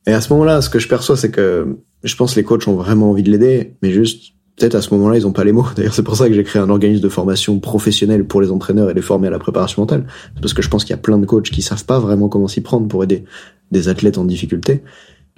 Et 0.07 0.13
à 0.13 0.21
ce 0.21 0.33
moment-là, 0.33 0.63
ce 0.63 0.71
que 0.71 0.79
je 0.79 0.87
perçois, 0.87 1.17
c'est 1.17 1.33
que 1.33 1.77
je 2.05 2.15
pense 2.15 2.35
que 2.35 2.41
les 2.41 2.45
coachs 2.45 2.69
ont 2.69 2.77
vraiment 2.77 3.11
envie 3.11 3.25
de 3.25 3.31
l'aider, 3.33 3.75
mais 3.83 3.91
juste 3.91 4.36
peut-être 4.57 4.75
à 4.75 4.83
ce 4.83 4.93
moment-là, 4.95 5.17
ils 5.17 5.27
ont 5.27 5.33
pas 5.33 5.45
les 5.45 5.53
mots. 5.53 5.67
D'ailleurs, 5.77 5.95
c'est 5.95 6.03
pour 6.03 6.17
ça 6.17 6.29
que 6.29 6.35
j'ai 6.35 6.45
créé 6.45 6.61
un 6.61 6.71
organisme 6.71 7.03
de 7.03 7.09
formation 7.09 7.59
professionnelle 7.61 8.27
pour 8.27 8.41
les 8.41 8.51
entraîneurs 8.51 8.91
et 8.91 8.95
les 8.95 9.03
former 9.03 9.29
à 9.29 9.31
la 9.31 9.39
préparation 9.39 9.83
mentale. 9.83 10.07
C'est 10.35 10.41
parce 10.41 10.55
que 10.55 10.63
je 10.63 10.69
pense 10.69 10.85
qu'il 10.85 10.91
y 10.91 10.99
a 10.99 11.03
plein 11.03 11.19
de 11.19 11.27
coachs 11.27 11.51
qui 11.51 11.63
savent 11.63 11.85
pas 11.85 11.99
vraiment 11.99 12.29
comment 12.29 12.49
s'y 12.49 12.61
prendre 12.61 12.89
pour 12.89 13.05
aider 13.05 13.25
des 13.71 13.89
athlètes 13.89 14.19
en 14.19 14.25
difficulté. 14.25 14.83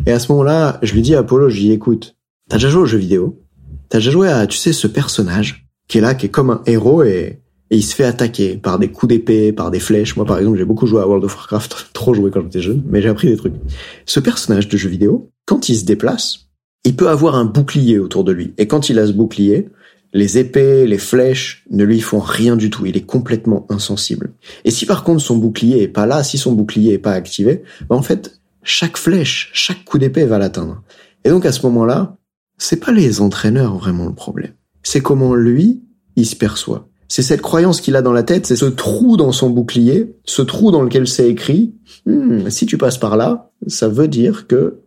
Et 0.06 0.12
à 0.12 0.19
ce 0.19 0.31
moment-là, 0.32 0.79
je 0.82 0.94
lui 0.94 1.03
dis 1.03 1.15
à 1.15 1.20
Apollo, 1.20 1.49
je 1.49 1.56
lui 1.56 1.62
dis, 1.62 1.73
écoute, 1.73 2.17
t'as 2.49 2.56
déjà 2.56 2.69
joué 2.69 2.82
aux 2.82 2.87
jeux 2.87 2.99
vidéo? 2.99 3.43
T'as 3.88 3.99
déjà 3.99 4.11
joué 4.11 4.29
à, 4.29 4.47
tu 4.47 4.56
sais, 4.56 4.73
ce 4.73 4.87
personnage 4.87 5.67
qui 5.88 5.99
est 5.99 6.00
là, 6.00 6.15
qui 6.15 6.26
est 6.26 6.31
comme 6.31 6.50
un 6.50 6.62
héros 6.67 7.03
et 7.03 7.41
il 7.70 7.82
se 7.82 7.94
fait 7.94 8.05
attaquer 8.05 8.56
par 8.56 8.79
des 8.79 8.88
coups 8.88 9.11
d'épée, 9.11 9.53
par 9.53 9.70
des 9.70 9.81
flèches. 9.81 10.17
Moi, 10.17 10.25
par 10.25 10.38
exemple, 10.38 10.59
j'ai 10.59 10.65
beaucoup 10.65 10.87
joué 10.87 11.00
à 11.00 11.06
World 11.06 11.25
of 11.25 11.35
Warcraft, 11.35 11.88
trop 11.93 12.15
joué 12.15 12.31
quand 12.31 12.43
j'étais 12.43 12.62
jeune, 12.62 12.82
mais 12.87 13.03
j'ai 13.03 13.09
appris 13.09 13.29
des 13.29 13.37
trucs. 13.37 13.55
Ce 14.06 14.20
personnage 14.20 14.69
de 14.69 14.76
jeu 14.76 14.88
vidéo, 14.88 15.31
quand 15.44 15.69
il 15.69 15.76
se 15.76 15.85
déplace, 15.85 16.48
il 16.88 16.96
peut 16.96 17.11
avoir 17.11 17.35
un 17.35 17.44
bouclier 17.44 17.99
autour 17.99 18.25
de 18.25 18.32
lui. 18.32 18.55
Et 18.56 18.67
quand 18.67 18.88
il 18.88 18.99
a 18.99 19.06
ce 19.06 19.12
bouclier, 19.12 19.69
les 20.14 20.38
épées, 20.38 20.87
les 20.87 20.96
flèches 20.96 21.67
ne 21.70 21.85
lui 21.85 22.00
font 22.00 22.19
rien 22.19 22.56
du 22.56 22.70
tout. 22.70 22.87
Il 22.87 22.96
est 22.96 23.05
complètement 23.05 23.67
insensible. 23.69 24.31
Et 24.64 24.70
si 24.70 24.87
par 24.87 25.05
contre 25.05 25.20
son 25.20 25.37
bouclier 25.37 25.82
est 25.82 25.88
pas 25.88 26.06
là, 26.06 26.25
si 26.25 26.38
son 26.38 26.52
bouclier 26.52 26.94
est 26.94 26.99
pas 26.99 27.12
activé, 27.12 27.62
ben 27.90 27.96
en 27.96 28.00
fait, 28.00 28.40
chaque 28.62 28.96
flèche, 28.96 29.50
chaque 29.52 29.85
coup 29.85 29.99
d'épée 29.99 30.25
va 30.25 30.38
l'atteindre. 30.38 30.82
Et 31.25 31.29
donc 31.29 31.44
à 31.44 31.52
ce 31.52 31.61
moment-là, 31.67 32.17
c'est 32.56 32.82
pas 32.82 32.93
les 32.93 33.20
entraîneurs 33.20 33.76
vraiment 33.76 34.06
le 34.06 34.14
problème. 34.14 34.55
C'est 34.82 35.02
comment 35.02 35.34
lui, 35.34 35.82
il 36.17 36.25
se 36.25 36.37
perçoit. 36.37 36.88
C'est 37.06 37.20
cette 37.20 37.43
croyance 37.43 37.82
qu'il 37.82 37.96
a 37.96 38.02
dans 38.02 38.14
la 38.14 38.23
tête, 38.23 38.46
c'est 38.46 38.56
ce 38.56 38.64
trou 38.64 39.19
dans 39.19 39.32
son 39.32 39.50
bouclier, 39.50 40.17
ce 40.25 40.41
trou 40.41 40.70
dans 40.70 40.81
lequel 40.81 41.06
c'est 41.06 41.29
écrit, 41.29 41.75
hmm, 42.06 42.49
si 42.49 42.64
tu 42.64 42.79
passes 42.79 42.96
par 42.96 43.19
là, 43.19 43.50
ça 43.67 43.88
veut 43.88 44.08
dire 44.08 44.46
que 44.46 44.81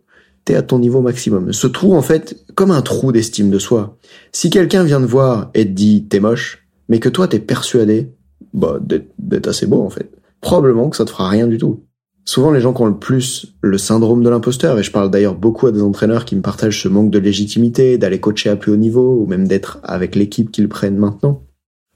t'es 0.44 0.54
à 0.54 0.62
ton 0.62 0.78
niveau 0.78 1.00
maximum. 1.00 1.52
Ce 1.52 1.66
trou, 1.66 1.94
en 1.94 2.02
fait, 2.02 2.44
comme 2.54 2.70
un 2.70 2.82
trou 2.82 3.12
d'estime 3.12 3.50
de 3.50 3.58
soi. 3.58 3.98
Si 4.32 4.50
quelqu'un 4.50 4.84
vient 4.84 5.00
te 5.00 5.06
voir 5.06 5.50
et 5.54 5.64
te 5.64 5.70
dit 5.70 6.06
t'es 6.08 6.20
moche, 6.20 6.66
mais 6.88 6.98
que 6.98 7.08
toi 7.08 7.28
t'es 7.28 7.38
persuadé, 7.38 8.12
bah, 8.52 8.78
d'être 9.18 9.48
assez 9.48 9.66
beau, 9.66 9.82
en 9.82 9.90
fait, 9.90 10.10
probablement 10.40 10.90
que 10.90 10.96
ça 10.96 11.04
te 11.04 11.10
fera 11.10 11.28
rien 11.28 11.46
du 11.46 11.58
tout. 11.58 11.84
Souvent, 12.24 12.52
les 12.52 12.60
gens 12.60 12.72
qui 12.72 12.82
ont 12.82 12.86
le 12.86 12.98
plus 12.98 13.54
le 13.62 13.78
syndrome 13.78 14.22
de 14.22 14.30
l'imposteur, 14.30 14.78
et 14.78 14.82
je 14.82 14.92
parle 14.92 15.10
d'ailleurs 15.10 15.34
beaucoup 15.34 15.66
à 15.66 15.72
des 15.72 15.82
entraîneurs 15.82 16.24
qui 16.24 16.36
me 16.36 16.42
partagent 16.42 16.80
ce 16.80 16.88
manque 16.88 17.10
de 17.10 17.18
légitimité, 17.18 17.98
d'aller 17.98 18.20
coacher 18.20 18.50
à 18.50 18.56
plus 18.56 18.70
haut 18.70 18.76
niveau, 18.76 19.18
ou 19.20 19.26
même 19.26 19.48
d'être 19.48 19.80
avec 19.82 20.14
l'équipe 20.14 20.52
qu'ils 20.52 20.68
prennent 20.68 20.98
maintenant. 20.98 21.42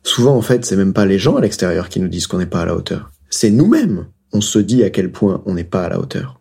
Souvent, 0.02 0.36
en 0.36 0.42
fait, 0.42 0.64
c'est 0.64 0.76
même 0.76 0.92
pas 0.92 1.06
les 1.06 1.18
gens 1.18 1.36
à 1.36 1.40
l'extérieur 1.40 1.88
qui 1.88 2.00
nous 2.00 2.08
disent 2.08 2.26
qu'on 2.26 2.38
n'est 2.38 2.46
pas 2.46 2.62
à 2.62 2.66
la 2.66 2.76
hauteur. 2.76 3.10
C'est 3.30 3.50
nous-mêmes. 3.50 4.06
On 4.32 4.40
se 4.40 4.58
dit 4.58 4.82
à 4.82 4.90
quel 4.90 5.12
point 5.12 5.42
on 5.46 5.54
n'est 5.54 5.64
pas 5.64 5.84
à 5.84 5.88
la 5.88 6.00
hauteur. 6.00 6.35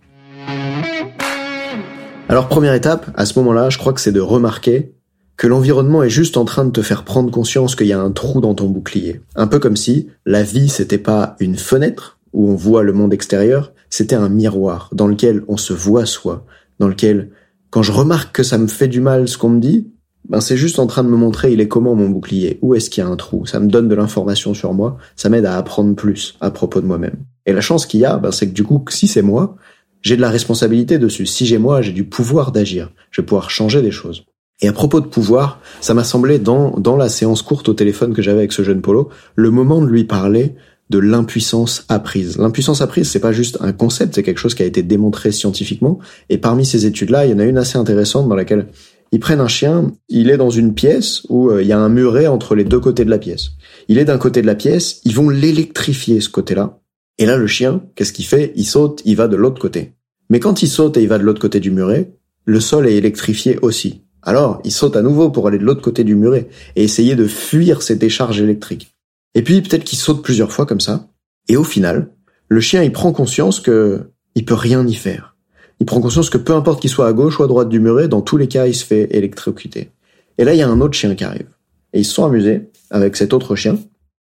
Alors 2.28 2.48
première 2.48 2.74
étape, 2.74 3.12
à 3.16 3.26
ce 3.26 3.38
moment-là, 3.38 3.70
je 3.70 3.78
crois 3.78 3.94
que 3.94 4.02
c'est 4.02 4.12
de 4.12 4.20
remarquer 4.20 4.94
que 5.38 5.46
l'environnement 5.46 6.02
est 6.02 6.10
juste 6.10 6.38
en 6.38 6.46
train 6.46 6.66
de 6.66 6.72
te 6.72 6.82
faire 6.82 7.04
prendre 7.04 7.30
conscience 7.30 7.76
qu'il 7.76 7.86
y 7.86 7.94
a 7.94 8.00
un 8.00 8.10
trou 8.10 8.42
dans 8.42 8.56
ton 8.56 8.68
bouclier. 8.68 9.22
Un 9.36 9.46
peu 9.46 9.60
comme 9.60 9.76
si 9.76 10.08
la 10.26 10.42
vie 10.42 10.70
c'était 10.70 10.98
pas 10.98 11.36
une 11.40 11.56
fenêtre 11.56 12.18
où 12.34 12.50
on 12.50 12.56
voit 12.56 12.82
le 12.82 12.94
monde 12.94 13.14
extérieur, 13.14 13.74
c'était 13.92 14.16
un 14.16 14.30
miroir 14.30 14.90
dans 14.92 15.08
lequel 15.08 15.44
on 15.48 15.58
se 15.58 15.74
voit 15.74 16.08
soi, 16.08 16.46
dans 16.80 16.88
lequel 16.88 17.30
quand 17.70 17.84
je 17.84 17.92
remarque 17.92 18.36
que 18.36 18.44
ça 18.44 18.58
me 18.58 18.68
fait 18.68 18.88
du 18.88 19.02
mal 19.02 19.28
ce 19.28 19.38
qu'on 19.38 19.50
me 19.50 19.60
dit, 19.60 19.88
ben 20.28 20.42
c'est 20.42 20.58
juste 20.58 20.80
en 20.80 20.88
train 20.88 21.04
de 21.04 21.10
me 21.10 21.18
montrer 21.18 21.54
il 21.54 21.62
est 21.62 21.68
comment 21.68 21.94
mon 21.94 22.10
bouclier, 22.10 22.58
où 22.64 22.74
est-ce 22.74 22.90
qu'il 22.90 23.04
y 23.04 23.08
a 23.08 23.10
un 23.10 23.18
trou, 23.18 23.46
ça 23.46 23.60
me 23.60 23.68
donne 23.68 23.88
de 23.88 23.96
l'information 23.96 24.56
sur 24.56 24.74
moi, 24.74 24.98
ça 25.16 25.30
m'aide 25.30 25.46
à 25.46 25.58
apprendre 25.58 25.94
plus 25.96 26.36
à 26.42 26.50
propos 26.50 26.82
de 26.82 26.88
moi-même. 26.88 27.18
Et 27.46 27.54
la 27.54 27.62
chance 27.62 27.86
qu'il 27.86 28.00
y 28.00 28.06
a, 28.06 28.18
ben 28.18 28.32
c'est 28.32 28.48
que 28.48 28.54
du 28.56 28.64
coup, 28.64 28.84
si 28.90 29.08
c'est 29.08 29.22
moi, 29.22 29.58
j'ai 30.06 30.16
de 30.16 30.22
la 30.22 30.30
responsabilité 30.30 31.00
dessus. 31.00 31.26
Si 31.26 31.48
j'ai 31.48 31.58
moi, 31.58 31.82
j'ai 31.82 31.92
du 31.92 32.04
pouvoir 32.04 32.52
d'agir. 32.52 32.92
Je 33.10 33.22
vais 33.22 33.26
pouvoir 33.26 33.50
changer 33.50 33.82
des 33.82 33.92
choses. 33.92 34.24
Et 34.62 34.68
à 34.68 34.72
propos 34.72 35.02
de 35.02 35.08
pouvoir, 35.08 35.60
ça 35.82 35.96
m'a 35.96 36.04
semblé 36.04 36.38
dans, 36.38 36.78
dans 36.78 36.96
la 36.96 37.10
séance 37.10 37.42
courte 37.42 37.68
au 37.68 37.74
téléphone 37.74 38.14
que 38.14 38.22
j'avais 38.22 38.38
avec 38.38 38.54
ce 38.54 38.64
jeune 38.64 38.82
Polo, 38.82 39.10
le 39.36 39.50
moment 39.50 39.82
de 39.82 39.88
lui 39.88 40.06
parler 40.06 40.56
de 40.92 41.00
l'impuissance 41.00 41.86
apprise. 41.90 42.38
L'impuissance 42.38 42.82
apprise, 42.82 43.10
c'est 43.10 43.20
pas 43.20 43.32
juste 43.32 43.58
un 43.62 43.74
concept, 43.74 44.14
c'est 44.14 44.24
quelque 44.24 44.38
chose 44.38 44.54
qui 44.54 44.62
a 44.62 44.68
été 44.68 44.84
démontré 44.84 45.32
scientifiquement. 45.32 45.98
Et 46.30 46.38
parmi 46.38 46.66
ces 46.66 46.86
études-là, 46.86 47.26
il 47.26 47.32
y 47.32 47.34
en 47.34 47.40
a 47.40 47.46
une 47.46 47.58
assez 47.58 47.80
intéressante 47.80 48.30
dans 48.30 48.36
laquelle 48.36 48.68
ils 49.12 49.20
prennent 49.20 49.42
un 49.42 49.48
chien, 49.48 49.92
il 50.08 50.30
est 50.30 50.38
dans 50.38 50.52
une 50.52 50.76
pièce 50.76 51.24
où 51.30 51.50
euh, 51.50 51.64
il 51.64 51.68
y 51.68 51.74
a 51.74 51.80
un 51.80 51.90
muret 51.90 52.28
entre 52.28 52.54
les 52.54 52.64
deux 52.64 52.80
côtés 52.80 53.06
de 53.06 53.10
la 53.10 53.18
pièce. 53.18 53.52
Il 53.88 53.98
est 53.98 54.06
d'un 54.06 54.20
côté 54.20 54.44
de 54.44 54.48
la 54.48 54.56
pièce, 54.56 55.02
ils 55.04 55.16
vont 55.16 55.30
l'électrifier 55.30 56.22
ce 56.22 56.30
côté-là. 56.30 56.80
Et 57.18 57.26
là, 57.26 57.38
le 57.38 57.48
chien, 57.48 57.82
qu'est-ce 57.96 58.14
qu'il 58.14 58.26
fait? 58.26 58.54
Il 58.56 58.66
saute, 58.66 59.02
il 59.06 59.16
va 59.16 59.28
de 59.28 59.36
l'autre 59.36 59.62
côté. 59.62 59.95
Mais 60.30 60.40
quand 60.40 60.64
il 60.64 60.68
saute 60.68 60.98
et 60.98 61.04
il 61.04 61.08
va 61.08 61.18
de 61.18 61.24
l'autre 61.24 61.42
côté 61.42 61.60
du 61.60 61.72
muret, 61.72 62.12
le 62.46 62.60
sol 62.60 62.88
est 62.88 62.96
électrifié 62.96 63.60
aussi. 63.62 64.04
Alors, 64.22 64.60
il 64.64 64.72
saute 64.72 64.96
à 64.96 65.02
nouveau 65.02 65.30
pour 65.30 65.48
aller 65.48 65.60
de 65.60 65.64
l'autre 65.64 65.82
côté 65.82 66.04
du 66.04 66.16
muret 66.16 66.48
et 66.76 66.84
essayer 66.84 67.16
de 67.16 67.28
fuir 67.28 67.82
ces 67.82 67.96
décharges 67.96 68.42
électriques. 68.42 68.96
Et 69.36 69.44
puis, 69.44 69.62
peut-être 69.62 69.84
qu'il 69.84 70.00
saute 70.00 70.24
plusieurs 70.24 70.52
fois 70.52 70.66
comme 70.66 70.82
ça. 70.82 71.08
Et 71.48 71.58
au 71.58 71.64
final, 71.64 72.10
le 72.48 72.60
chien, 72.60 72.82
il 72.82 72.92
prend 72.92 73.12
conscience 73.12 73.60
que 73.60 74.10
il 74.34 74.46
peut 74.46 74.56
rien 74.56 74.86
y 74.88 74.96
faire. 74.96 75.36
Il 75.80 75.86
prend 75.86 76.02
conscience 76.02 76.30
que 76.30 76.38
peu 76.38 76.54
importe 76.54 76.82
qu'il 76.82 76.90
soit 76.90 77.08
à 77.08 77.14
gauche 77.14 77.40
ou 77.40 77.44
à 77.44 77.48
droite 77.48 77.70
du 77.70 77.80
muret, 77.80 78.08
dans 78.08 78.22
tous 78.22 78.38
les 78.38 78.48
cas, 78.48 78.66
il 78.66 78.76
se 78.76 78.86
fait 78.86 79.08
électrocuter. 79.12 79.92
Et 80.38 80.44
là, 80.44 80.54
il 80.54 80.60
y 80.60 80.64
a 80.64 80.70
un 80.70 80.82
autre 80.82 80.94
chien 80.94 81.16
qui 81.16 81.24
arrive. 81.24 81.48
Et 81.94 82.00
ils 82.00 82.06
se 82.06 82.14
sont 82.14 82.26
amusés 82.26 82.70
avec 82.90 83.16
cet 83.16 83.34
autre 83.34 83.56
chien. 83.56 83.78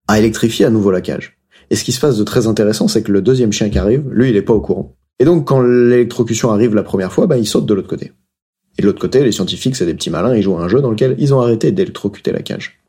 à 0.08 0.17
électrifier 0.17 0.65
à 0.65 0.72
nouveau 0.72 0.89
la 0.89 1.01
cage. 1.01 1.38
Et 1.69 1.75
ce 1.75 1.84
qui 1.84 1.91
se 1.91 2.00
passe 2.00 2.17
de 2.17 2.24
très 2.24 2.48
intéressant, 2.48 2.88
c'est 2.88 3.03
que 3.03 3.12
le 3.12 3.22
deuxième 3.22 3.51
chien 3.51 3.69
qui 3.69 3.77
arrive, 3.77 4.10
lui, 4.10 4.29
il 4.29 4.36
est 4.36 4.41
pas 4.41 4.53
au 4.53 4.62
courant. 4.62 4.96
Et 5.20 5.26
donc, 5.26 5.48
quand 5.48 5.62
l'électrocution 5.62 6.52
arrive 6.52 6.74
la 6.74 6.84
première 6.84 7.12
fois, 7.12 7.28
bah, 7.28 7.38
il 7.38 7.46
saute 7.46 7.66
de 7.66 7.74
l'autre 7.74 7.90
côté. 7.90 8.14
Et 8.78 8.82
de 8.82 8.88
l'autre 8.88 9.02
côté, 9.02 9.24
les 9.24 9.34
scientifiques, 9.34 9.76
c'est 9.76 9.86
des 9.86 9.94
petits 9.94 10.10
malins, 10.10 10.36
ils 10.36 10.42
jouent 10.42 10.58
à 10.58 10.64
un 10.64 10.70
jeu 10.70 10.82
dans 10.82 10.92
lequel 10.92 11.16
ils 11.20 11.34
ont 11.34 11.42
arrêté 11.42 11.72
d'électrocuter 11.72 12.32
la 12.32 12.42
cage. 12.42 12.80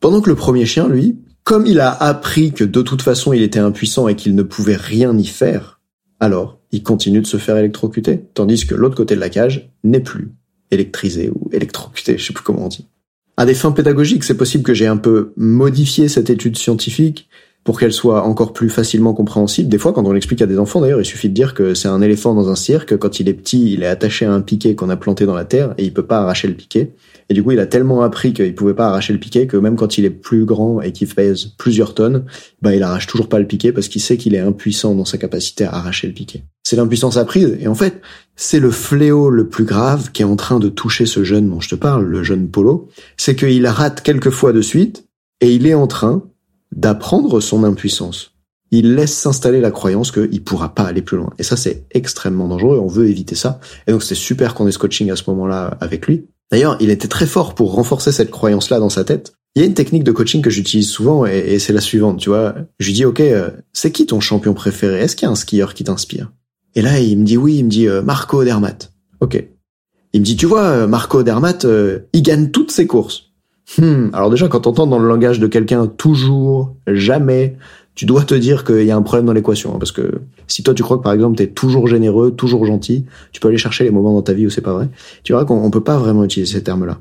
Pendant 0.00 0.20
que 0.20 0.28
le 0.28 0.36
premier 0.36 0.66
chien, 0.66 0.88
lui, 0.88 1.16
comme 1.44 1.66
il 1.66 1.78
a 1.78 1.92
appris 1.92 2.52
que 2.52 2.64
de 2.64 2.82
toute 2.82 3.02
façon 3.02 3.32
il 3.32 3.40
était 3.40 3.60
impuissant 3.60 4.08
et 4.08 4.16
qu'il 4.16 4.34
ne 4.34 4.42
pouvait 4.42 4.76
rien 4.76 5.16
y 5.16 5.26
faire, 5.26 5.80
alors 6.18 6.58
il 6.72 6.82
continue 6.82 7.20
de 7.20 7.26
se 7.26 7.36
faire 7.36 7.56
électrocuter, 7.56 8.24
tandis 8.34 8.66
que 8.66 8.74
l'autre 8.74 8.96
côté 8.96 9.14
de 9.14 9.20
la 9.20 9.28
cage 9.28 9.70
n'est 9.84 10.00
plus 10.00 10.32
électrisé 10.72 11.30
ou 11.30 11.48
électrocuté, 11.52 12.18
je 12.18 12.26
sais 12.26 12.32
plus 12.32 12.42
comment 12.42 12.64
on 12.64 12.68
dit. 12.68 12.88
À 13.36 13.46
des 13.46 13.54
fins 13.54 13.70
pédagogiques, 13.70 14.24
c'est 14.24 14.36
possible 14.36 14.64
que 14.64 14.74
j'ai 14.74 14.88
un 14.88 14.96
peu 14.96 15.32
modifié 15.36 16.08
cette 16.08 16.30
étude 16.30 16.58
scientifique 16.58 17.28
pour 17.66 17.80
qu'elle 17.80 17.92
soit 17.92 18.22
encore 18.22 18.52
plus 18.52 18.70
facilement 18.70 19.12
compréhensible. 19.12 19.68
Des 19.68 19.76
fois, 19.76 19.92
quand 19.92 20.06
on 20.06 20.12
l'explique 20.12 20.40
à 20.40 20.46
des 20.46 20.58
enfants, 20.58 20.80
d'ailleurs, 20.80 21.00
il 21.00 21.04
suffit 21.04 21.28
de 21.28 21.34
dire 21.34 21.52
que 21.52 21.74
c'est 21.74 21.88
un 21.88 22.00
éléphant 22.00 22.32
dans 22.32 22.48
un 22.48 22.54
cirque. 22.54 22.96
Quand 22.96 23.18
il 23.18 23.28
est 23.28 23.34
petit, 23.34 23.72
il 23.72 23.82
est 23.82 23.88
attaché 23.88 24.24
à 24.24 24.32
un 24.32 24.40
piquet 24.40 24.76
qu'on 24.76 24.88
a 24.88 24.96
planté 24.96 25.26
dans 25.26 25.34
la 25.34 25.44
terre 25.44 25.74
et 25.76 25.84
il 25.84 25.92
peut 25.92 26.06
pas 26.06 26.20
arracher 26.20 26.46
le 26.46 26.54
piquet. 26.54 26.94
Et 27.28 27.34
du 27.34 27.42
coup, 27.42 27.50
il 27.50 27.58
a 27.58 27.66
tellement 27.66 28.02
appris 28.02 28.32
qu'il 28.32 28.54
pouvait 28.54 28.74
pas 28.74 28.86
arracher 28.86 29.12
le 29.12 29.18
piquet 29.18 29.48
que 29.48 29.56
même 29.56 29.74
quand 29.74 29.98
il 29.98 30.04
est 30.04 30.10
plus 30.10 30.44
grand 30.44 30.80
et 30.80 30.92
qu'il 30.92 31.08
pèse 31.08 31.46
plusieurs 31.58 31.92
tonnes, 31.92 32.24
bah, 32.62 32.72
il 32.72 32.84
arrache 32.84 33.08
toujours 33.08 33.28
pas 33.28 33.40
le 33.40 33.48
piquet 33.48 33.72
parce 33.72 33.88
qu'il 33.88 34.00
sait 34.00 34.16
qu'il 34.16 34.36
est 34.36 34.40
impuissant 34.40 34.94
dans 34.94 35.04
sa 35.04 35.18
capacité 35.18 35.64
à 35.64 35.74
arracher 35.74 36.06
le 36.06 36.12
piquet. 36.12 36.44
C'est 36.62 36.76
l'impuissance 36.76 37.16
apprise. 37.16 37.58
Et 37.60 37.66
en 37.66 37.74
fait, 37.74 38.00
c'est 38.36 38.60
le 38.60 38.70
fléau 38.70 39.28
le 39.28 39.48
plus 39.48 39.64
grave 39.64 40.12
qui 40.12 40.22
est 40.22 40.26
en 40.26 40.36
train 40.36 40.60
de 40.60 40.68
toucher 40.68 41.04
ce 41.04 41.24
jeune 41.24 41.50
dont 41.50 41.60
je 41.60 41.70
te 41.70 41.74
parle, 41.74 42.04
le 42.04 42.22
jeune 42.22 42.48
Polo. 42.48 42.88
C'est 43.16 43.34
qu'il 43.34 43.66
rate 43.66 44.02
quelques 44.02 44.30
fois 44.30 44.52
de 44.52 44.60
suite 44.60 45.08
et 45.40 45.52
il 45.52 45.66
est 45.66 45.74
en 45.74 45.88
train 45.88 46.22
d'apprendre 46.76 47.40
son 47.40 47.64
impuissance. 47.64 48.32
Il 48.70 48.94
laisse 48.94 49.14
s'installer 49.14 49.60
la 49.60 49.70
croyance 49.70 50.12
qu'il 50.12 50.44
pourra 50.44 50.74
pas 50.74 50.84
aller 50.84 51.02
plus 51.02 51.16
loin. 51.16 51.32
Et 51.38 51.42
ça, 51.42 51.56
c'est 51.56 51.86
extrêmement 51.92 52.48
dangereux. 52.48 52.78
On 52.78 52.88
veut 52.88 53.08
éviter 53.08 53.34
ça. 53.34 53.60
Et 53.86 53.92
donc, 53.92 54.02
c'est 54.02 54.14
super 54.14 54.54
qu'on 54.54 54.66
ait 54.66 54.72
ce 54.72 54.78
coaching 54.78 55.10
à 55.10 55.16
ce 55.16 55.22
moment-là 55.28 55.76
avec 55.80 56.06
lui. 56.06 56.26
D'ailleurs, 56.50 56.76
il 56.80 56.90
était 56.90 57.08
très 57.08 57.26
fort 57.26 57.54
pour 57.54 57.74
renforcer 57.74 58.12
cette 58.12 58.30
croyance-là 58.30 58.78
dans 58.78 58.90
sa 58.90 59.04
tête. 59.04 59.32
Il 59.54 59.60
y 59.60 59.64
a 59.64 59.66
une 59.66 59.74
technique 59.74 60.04
de 60.04 60.12
coaching 60.12 60.42
que 60.42 60.50
j'utilise 60.50 60.88
souvent 60.90 61.24
et, 61.24 61.58
c'est 61.58 61.72
la 61.72 61.80
suivante, 61.80 62.18
tu 62.18 62.28
vois. 62.28 62.54
Je 62.78 62.86
lui 62.86 62.92
dis, 62.92 63.04
OK, 63.04 63.20
euh, 63.20 63.50
c'est 63.72 63.90
qui 63.90 64.04
ton 64.04 64.20
champion 64.20 64.52
préféré? 64.52 65.00
Est-ce 65.00 65.16
qu'il 65.16 65.26
y 65.26 65.28
a 65.28 65.32
un 65.32 65.36
skieur 65.36 65.72
qui 65.72 65.84
t'inspire? 65.84 66.30
Et 66.74 66.82
là, 66.82 67.00
il 67.00 67.18
me 67.18 67.24
dit 67.24 67.38
oui, 67.38 67.56
il 67.56 67.64
me 67.64 67.70
dit 67.70 67.88
euh, 67.88 68.02
Marco 68.02 68.44
Dermat. 68.44 68.90
OK. 69.20 69.42
Il 70.12 70.20
me 70.20 70.24
dit, 70.24 70.36
tu 70.36 70.46
vois, 70.46 70.64
euh, 70.64 70.86
Marco 70.86 71.22
Dermat, 71.22 71.66
il 72.12 72.22
gagne 72.22 72.50
toutes 72.50 72.70
ses 72.70 72.86
courses. 72.86 73.25
Hmm. 73.78 74.10
Alors 74.12 74.30
déjà, 74.30 74.48
quand 74.48 74.60
t'entends 74.60 74.86
dans 74.86 74.98
le 74.98 75.08
langage 75.08 75.40
de 75.40 75.46
quelqu'un 75.46 75.86
toujours, 75.86 76.76
jamais, 76.86 77.56
tu 77.94 78.06
dois 78.06 78.22
te 78.22 78.34
dire 78.34 78.64
qu'il 78.64 78.84
y 78.84 78.90
a 78.90 78.96
un 78.96 79.02
problème 79.02 79.26
dans 79.26 79.32
l'équation. 79.32 79.74
Hein, 79.74 79.78
parce 79.78 79.92
que 79.92 80.20
si 80.46 80.62
toi 80.62 80.72
tu 80.72 80.82
crois 80.82 80.98
que 80.98 81.02
par 81.02 81.12
exemple 81.12 81.36
t'es 81.36 81.48
toujours 81.48 81.88
généreux, 81.88 82.30
toujours 82.30 82.64
gentil, 82.64 83.06
tu 83.32 83.40
peux 83.40 83.48
aller 83.48 83.58
chercher 83.58 83.84
les 83.84 83.90
moments 83.90 84.14
dans 84.14 84.22
ta 84.22 84.34
vie 84.34 84.46
où 84.46 84.50
c'est 84.50 84.60
pas 84.60 84.72
vrai. 84.72 84.88
Tu 85.24 85.32
verras 85.32 85.44
qu'on 85.44 85.70
peut 85.70 85.82
pas 85.82 85.98
vraiment 85.98 86.24
utiliser 86.24 86.52
ces 86.52 86.62
termes-là. 86.62 87.00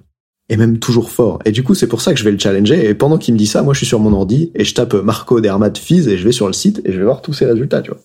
Et 0.50 0.57
même 0.57 0.77
toujours 0.79 1.10
fort. 1.10 1.39
Et 1.45 1.51
du 1.51 1.63
coup, 1.63 1.74
c'est 1.74 1.88
pour 1.88 2.01
ça 2.01 2.13
que 2.13 2.19
je 2.19 2.24
vais 2.24 2.31
le 2.31 2.38
challenger. 2.38 2.88
Et 2.88 2.93
pendant 2.93 3.17
qu'il 3.17 3.34
me 3.34 3.39
dit 3.39 3.48
ça, 3.48 3.63
moi 3.63 3.74
je 3.74 3.79
suis 3.79 3.88
sur 3.88 4.00
mon 4.00 4.13
ordi 4.13 4.51
et 4.55 4.63
je 4.63 4.74
tape 4.74 4.93
Marco 4.93 5.41
Dermat 5.41 5.74
Fizz 5.75 6.07
et 6.07 6.17
je 6.17 6.24
vais 6.24 6.31
sur 6.31 6.48
le 6.48 6.53
site 6.53 6.81
et 6.86 6.91
je 6.91 6.98
vais 6.98 7.03
voir 7.03 7.22
tous 7.22 7.34
ses 7.34 7.45
résultats, 7.45 7.81
tu 7.81 7.91
vois. 7.91 8.00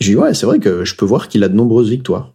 Je 0.00 0.10
dis 0.10 0.16
ouais, 0.16 0.34
c'est 0.34 0.46
vrai 0.46 0.58
que 0.58 0.84
je 0.84 0.96
peux 0.96 1.04
voir 1.04 1.28
qu'il 1.28 1.44
a 1.44 1.48
de 1.48 1.54
nombreuses 1.54 1.90
victoires 1.90 2.32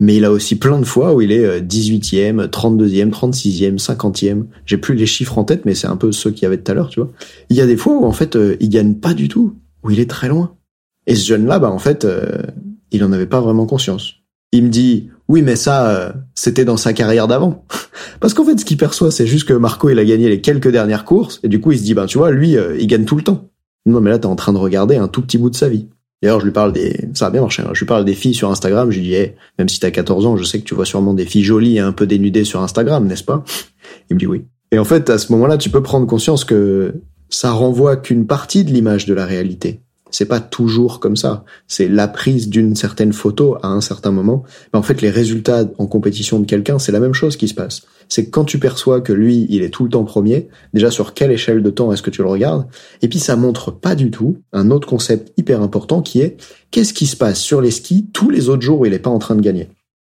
mais 0.00 0.16
il 0.16 0.24
a 0.24 0.32
aussi 0.32 0.56
plein 0.56 0.78
de 0.80 0.86
fois 0.86 1.14
où 1.14 1.20
il 1.20 1.30
est 1.30 1.60
18e, 1.60 2.48
32e, 2.48 3.10
36e, 3.10 3.78
50e. 3.78 4.44
J'ai 4.64 4.78
plus 4.78 4.94
les 4.94 5.04
chiffres 5.04 5.36
en 5.38 5.44
tête, 5.44 5.66
mais 5.66 5.74
c'est 5.74 5.86
un 5.86 5.96
peu 5.96 6.10
ceux 6.10 6.30
qu'il 6.30 6.44
y 6.44 6.46
avait 6.46 6.56
tout 6.56 6.72
à 6.72 6.74
l'heure, 6.74 6.88
tu 6.88 7.00
vois. 7.00 7.10
Il 7.50 7.56
y 7.56 7.60
a 7.60 7.66
des 7.66 7.76
fois 7.76 7.92
où 7.92 8.04
en 8.04 8.12
fait 8.12 8.34
euh, 8.34 8.56
il 8.60 8.70
gagne 8.70 8.94
pas 8.94 9.12
du 9.12 9.28
tout, 9.28 9.56
où 9.84 9.90
il 9.90 10.00
est 10.00 10.08
très 10.08 10.28
loin. 10.28 10.56
Et 11.06 11.14
ce 11.14 11.26
jeune-là, 11.26 11.58
bah 11.58 11.70
en 11.70 11.78
fait, 11.78 12.06
euh, 12.06 12.42
il 12.90 13.04
en 13.04 13.12
avait 13.12 13.26
pas 13.26 13.42
vraiment 13.42 13.66
conscience. 13.66 14.14
Il 14.52 14.64
me 14.64 14.68
dit 14.70 15.10
oui, 15.28 15.42
mais 15.42 15.54
ça, 15.54 15.90
euh, 15.90 16.12
c'était 16.34 16.64
dans 16.64 16.78
sa 16.78 16.94
carrière 16.94 17.28
d'avant. 17.28 17.66
Parce 18.20 18.32
qu'en 18.32 18.44
fait, 18.44 18.58
ce 18.58 18.64
qu'il 18.64 18.78
perçoit, 18.78 19.10
c'est 19.10 19.26
juste 19.26 19.46
que 19.46 19.52
Marco, 19.52 19.90
il 19.90 19.98
a 19.98 20.04
gagné 20.04 20.30
les 20.30 20.40
quelques 20.40 20.70
dernières 20.72 21.04
courses, 21.04 21.40
et 21.42 21.48
du 21.48 21.60
coup, 21.60 21.72
il 21.72 21.78
se 21.78 21.84
dit, 21.84 21.94
ben 21.94 22.06
tu 22.06 22.16
vois, 22.16 22.30
lui, 22.30 22.56
il 22.78 22.86
gagne 22.86 23.04
tout 23.04 23.16
le 23.16 23.22
temps. 23.22 23.50
Non, 23.86 24.00
mais 24.00 24.10
là, 24.10 24.18
t'es 24.18 24.26
en 24.26 24.36
train 24.36 24.52
de 24.52 24.58
regarder 24.58 24.96
un 24.96 25.08
tout 25.08 25.22
petit 25.22 25.38
bout 25.38 25.50
de 25.50 25.56
sa 25.56 25.68
vie. 25.68 25.88
D'ailleurs, 26.22 26.40
je 26.40 26.44
lui 26.44 26.52
parle 26.52 26.72
des, 26.72 27.08
ça 27.14 27.26
a 27.26 27.30
bien 27.30 27.40
marché, 27.40 27.62
hein. 27.62 27.70
je 27.72 27.80
lui 27.80 27.86
parle 27.86 28.04
des 28.04 28.14
filles 28.14 28.34
sur 28.34 28.50
Instagram, 28.50 28.90
je 28.90 28.98
lui 28.98 29.08
dis, 29.08 29.16
même 29.58 29.68
si 29.68 29.80
t'as 29.80 29.90
14 29.90 30.26
ans, 30.26 30.36
je 30.36 30.44
sais 30.44 30.58
que 30.58 30.64
tu 30.64 30.74
vois 30.74 30.84
sûrement 30.84 31.14
des 31.14 31.24
filles 31.24 31.44
jolies 31.44 31.76
et 31.76 31.80
un 31.80 31.92
peu 31.92 32.06
dénudées 32.06 32.44
sur 32.44 32.62
Instagram, 32.62 33.06
n'est-ce 33.06 33.24
pas? 33.24 33.42
Il 34.10 34.14
me 34.14 34.18
dit 34.18 34.26
oui. 34.26 34.44
Et 34.72 34.78
en 34.78 34.84
fait, 34.84 35.08
à 35.10 35.18
ce 35.18 35.32
moment-là, 35.32 35.56
tu 35.56 35.70
peux 35.70 35.82
prendre 35.82 36.06
conscience 36.06 36.44
que 36.44 36.94
ça 37.30 37.52
renvoie 37.52 37.96
qu'une 37.96 38.26
partie 38.26 38.64
de 38.64 38.70
l'image 38.70 39.06
de 39.06 39.14
la 39.14 39.24
réalité. 39.24 39.80
C'est 40.10 40.26
pas 40.26 40.40
toujours 40.40 41.00
comme 41.00 41.16
ça. 41.16 41.44
C'est 41.68 41.88
la 41.88 42.08
prise 42.08 42.48
d'une 42.48 42.74
certaine 42.74 43.12
photo 43.12 43.56
à 43.62 43.68
un 43.68 43.80
certain 43.80 44.10
moment. 44.10 44.44
Mais 44.72 44.78
en 44.78 44.82
fait, 44.82 45.02
les 45.02 45.10
résultats 45.10 45.64
en 45.78 45.86
compétition 45.86 46.40
de 46.40 46.46
quelqu'un, 46.46 46.78
c'est 46.78 46.92
la 46.92 47.00
même 47.00 47.14
chose 47.14 47.36
qui 47.36 47.48
se 47.48 47.54
passe. 47.54 47.82
C'est 48.08 48.28
quand 48.28 48.44
tu 48.44 48.58
perçois 48.58 49.00
que 49.00 49.12
lui, 49.12 49.46
il 49.48 49.62
est 49.62 49.70
tout 49.70 49.84
le 49.84 49.90
temps 49.90 50.04
premier, 50.04 50.48
déjà 50.74 50.90
sur 50.90 51.14
quelle 51.14 51.30
échelle 51.30 51.62
de 51.62 51.70
temps 51.70 51.92
est-ce 51.92 52.02
que 52.02 52.10
tu 52.10 52.22
le 52.22 52.28
regardes, 52.28 52.66
et 53.02 53.08
puis 53.08 53.20
ça 53.20 53.36
montre 53.36 53.70
pas 53.70 53.94
du 53.94 54.10
tout 54.10 54.38
un 54.52 54.72
autre 54.72 54.88
concept 54.88 55.32
hyper 55.36 55.62
important 55.62 56.02
qui 56.02 56.20
est 56.20 56.36
qu'est-ce 56.72 56.92
qui 56.92 57.06
se 57.06 57.16
passe 57.16 57.38
sur 57.38 57.60
les 57.60 57.70
skis 57.70 58.08
tous 58.12 58.28
les 58.28 58.48
autres 58.48 58.62
jours 58.62 58.80
où 58.80 58.86
il 58.86 58.94
est 58.94 58.98
pas 58.98 59.10
en 59.10 59.20
train 59.20 59.36
de 59.36 59.40
gagner? 59.40 59.68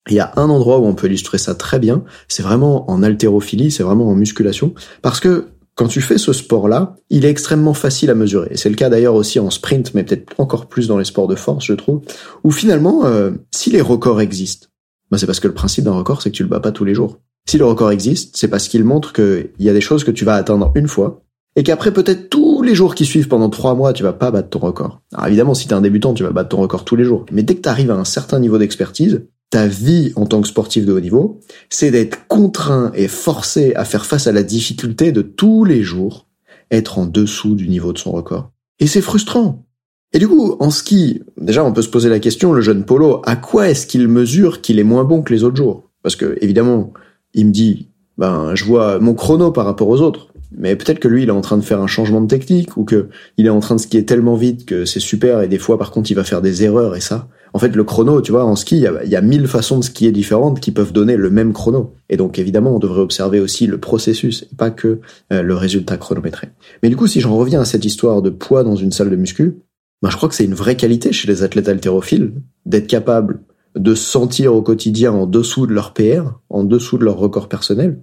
Il 0.09 0.15
y 0.15 0.19
a 0.19 0.33
un 0.35 0.49
endroit 0.49 0.79
où 0.79 0.85
on 0.85 0.95
peut 0.95 1.05
illustrer 1.05 1.37
ça 1.37 1.53
très 1.53 1.77
bien, 1.77 2.03
c'est 2.27 2.41
vraiment 2.41 2.89
en 2.89 3.03
haltérophilie, 3.03 3.69
c'est 3.69 3.83
vraiment 3.83 4.09
en 4.09 4.15
musculation, 4.15 4.73
parce 5.03 5.19
que 5.19 5.49
quand 5.75 5.87
tu 5.87 6.01
fais 6.01 6.17
ce 6.17 6.33
sport-là, 6.33 6.95
il 7.09 7.25
est 7.25 7.29
extrêmement 7.29 7.73
facile 7.73 8.09
à 8.09 8.15
mesurer. 8.15 8.55
C'est 8.55 8.69
le 8.69 8.75
cas 8.75 8.89
d'ailleurs 8.89 9.15
aussi 9.15 9.39
en 9.39 9.49
sprint, 9.49 9.93
mais 9.93 10.03
peut-être 10.03 10.33
encore 10.37 10.67
plus 10.67 10.87
dans 10.87 10.97
les 10.97 11.05
sports 11.05 11.27
de 11.27 11.35
force, 11.35 11.65
je 11.65 11.73
trouve, 11.73 12.01
où 12.43 12.51
finalement, 12.51 13.05
euh, 13.05 13.31
si 13.51 13.71
les 13.71 13.81
records 13.81 14.21
existent, 14.21 14.67
bah 15.09 15.17
c'est 15.17 15.25
parce 15.25 15.39
que 15.39 15.47
le 15.47 15.53
principe 15.53 15.85
d'un 15.85 15.93
record, 15.93 16.21
c'est 16.21 16.31
que 16.31 16.35
tu 16.35 16.43
le 16.43 16.49
bats 16.49 16.59
pas 16.59 16.71
tous 16.71 16.85
les 16.85 16.93
jours. 16.93 17.19
Si 17.47 17.57
le 17.57 17.65
record 17.65 17.91
existe, 17.91 18.37
c'est 18.37 18.47
parce 18.47 18.67
qu'il 18.67 18.83
montre 18.83 19.13
qu'il 19.13 19.49
y 19.59 19.69
a 19.69 19.73
des 19.73 19.81
choses 19.81 20.03
que 20.03 20.11
tu 20.11 20.25
vas 20.25 20.35
atteindre 20.35 20.71
une 20.75 20.87
fois, 20.87 21.23
et 21.55 21.63
qu'après 21.63 21.91
peut-être 21.91 22.29
tous 22.29 22.61
les 22.61 22.75
jours 22.75 22.95
qui 22.95 23.05
suivent 23.05 23.27
pendant 23.27 23.49
trois 23.49 23.75
mois, 23.75 23.91
tu 23.91 24.03
vas 24.03 24.13
pas 24.13 24.31
battre 24.31 24.49
ton 24.49 24.59
record. 24.59 25.01
Alors 25.13 25.27
évidemment, 25.27 25.53
si 25.53 25.67
t'es 25.67 25.73
un 25.73 25.81
débutant, 25.81 26.13
tu 26.13 26.23
vas 26.23 26.31
battre 26.31 26.49
ton 26.49 26.61
record 26.61 26.85
tous 26.85 26.95
les 26.95 27.03
jours. 27.03 27.25
Mais 27.31 27.43
dès 27.43 27.55
que 27.55 27.61
tu 27.61 27.69
arrives 27.69 27.91
à 27.91 27.95
un 27.95 28.05
certain 28.05 28.39
niveau 28.39 28.57
d'expertise, 28.57 29.23
ta 29.51 29.67
vie 29.67 30.13
en 30.15 30.25
tant 30.25 30.41
que 30.41 30.47
sportif 30.47 30.85
de 30.85 30.93
haut 30.93 30.99
niveau, 30.99 31.39
c'est 31.69 31.91
d'être 31.91 32.27
contraint 32.27 32.91
et 32.95 33.07
forcé 33.07 33.75
à 33.75 33.85
faire 33.85 34.05
face 34.05 34.25
à 34.25 34.31
la 34.31 34.43
difficulté 34.43 35.11
de 35.11 35.21
tous 35.21 35.65
les 35.65 35.83
jours 35.83 36.25
être 36.71 36.97
en 36.97 37.05
dessous 37.05 37.53
du 37.53 37.67
niveau 37.67 37.93
de 37.93 37.97
son 37.97 38.11
record. 38.11 38.51
Et 38.79 38.87
c'est 38.87 39.01
frustrant. 39.01 39.65
Et 40.13 40.19
du 40.19 40.27
coup, 40.27 40.55
en 40.59 40.71
ski, 40.71 41.21
déjà 41.37 41.63
on 41.63 41.73
peut 41.73 41.81
se 41.81 41.89
poser 41.89 42.09
la 42.09 42.19
question, 42.19 42.53
le 42.53 42.61
jeune 42.61 42.85
Polo, 42.85 43.21
à 43.25 43.35
quoi 43.35 43.69
est-ce 43.69 43.85
qu'il 43.85 44.07
mesure 44.07 44.61
qu'il 44.61 44.79
est 44.79 44.83
moins 44.83 45.03
bon 45.03 45.21
que 45.21 45.33
les 45.33 45.43
autres 45.43 45.57
jours? 45.57 45.89
Parce 46.01 46.15
que 46.15 46.37
évidemment, 46.41 46.93
il 47.33 47.47
me 47.47 47.51
dit, 47.51 47.89
ben 48.17 48.55
je 48.55 48.63
vois 48.63 48.99
mon 48.99 49.13
chrono 49.13 49.51
par 49.51 49.65
rapport 49.65 49.89
aux 49.89 50.01
autres, 50.01 50.29
mais 50.57 50.77
peut-être 50.77 50.99
que 50.99 51.07
lui 51.09 51.23
il 51.23 51.29
est 51.29 51.33
en 51.33 51.41
train 51.41 51.57
de 51.57 51.63
faire 51.63 51.81
un 51.81 51.87
changement 51.87 52.21
de 52.21 52.27
technique 52.27 52.77
ou 52.77 52.85
que 52.85 53.09
il 53.37 53.45
est 53.45 53.49
en 53.49 53.59
train 53.59 53.75
de 53.75 53.81
skier 53.81 54.05
tellement 54.05 54.35
vite 54.35 54.65
que 54.65 54.85
c'est 54.85 54.99
super 54.99 55.41
et 55.41 55.47
des 55.47 55.57
fois 55.57 55.77
par 55.77 55.91
contre 55.91 56.11
il 56.11 56.15
va 56.15 56.23
faire 56.23 56.41
des 56.41 56.63
erreurs 56.63 56.95
et 56.95 57.01
ça, 57.01 57.27
en 57.53 57.59
fait, 57.59 57.75
le 57.75 57.83
chrono, 57.83 58.21
tu 58.21 58.31
vois, 58.31 58.45
en 58.45 58.55
ski, 58.55 58.77
il 58.77 59.09
y, 59.09 59.15
a, 59.15 59.21
mille 59.21 59.47
façons 59.47 59.79
de 59.79 59.83
skier 59.83 60.11
différentes 60.11 60.61
qui 60.61 60.71
peuvent 60.71 60.93
donner 60.93 61.17
le 61.17 61.29
même 61.29 61.51
chrono. 61.51 61.93
Et 62.09 62.15
donc, 62.15 62.39
évidemment, 62.39 62.75
on 62.75 62.79
devrait 62.79 63.01
observer 63.01 63.41
aussi 63.41 63.67
le 63.67 63.77
processus 63.77 64.43
et 64.51 64.55
pas 64.55 64.71
que 64.71 65.01
euh, 65.33 65.41
le 65.41 65.55
résultat 65.55 65.97
chronométré. 65.97 66.49
Mais 66.81 66.89
du 66.89 66.95
coup, 66.95 67.07
si 67.07 67.19
j'en 67.19 67.35
reviens 67.35 67.61
à 67.61 67.65
cette 67.65 67.83
histoire 67.83 68.21
de 68.21 68.29
poids 68.29 68.63
dans 68.63 68.77
une 68.77 68.91
salle 68.91 69.09
de 69.09 69.17
muscu, 69.17 69.57
ben, 70.01 70.09
je 70.09 70.15
crois 70.15 70.29
que 70.29 70.35
c'est 70.35 70.45
une 70.45 70.53
vraie 70.53 70.77
qualité 70.77 71.11
chez 71.11 71.27
les 71.27 71.43
athlètes 71.43 71.67
haltérophiles 71.67 72.33
d'être 72.65 72.87
capable 72.87 73.41
de 73.75 73.95
se 73.95 74.03
sentir 74.03 74.55
au 74.55 74.61
quotidien 74.61 75.11
en 75.11 75.27
dessous 75.27 75.67
de 75.67 75.73
leur 75.73 75.93
PR, 75.93 76.39
en 76.49 76.63
dessous 76.63 76.97
de 76.97 77.03
leur 77.03 77.17
record 77.17 77.49
personnel, 77.49 77.99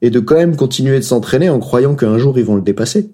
et 0.00 0.10
de 0.10 0.20
quand 0.20 0.36
même 0.36 0.56
continuer 0.56 0.98
de 0.98 1.04
s'entraîner 1.04 1.50
en 1.50 1.58
croyant 1.58 1.94
qu'un 1.94 2.18
jour 2.18 2.38
ils 2.38 2.44
vont 2.44 2.56
le 2.56 2.62
dépasser. 2.62 3.10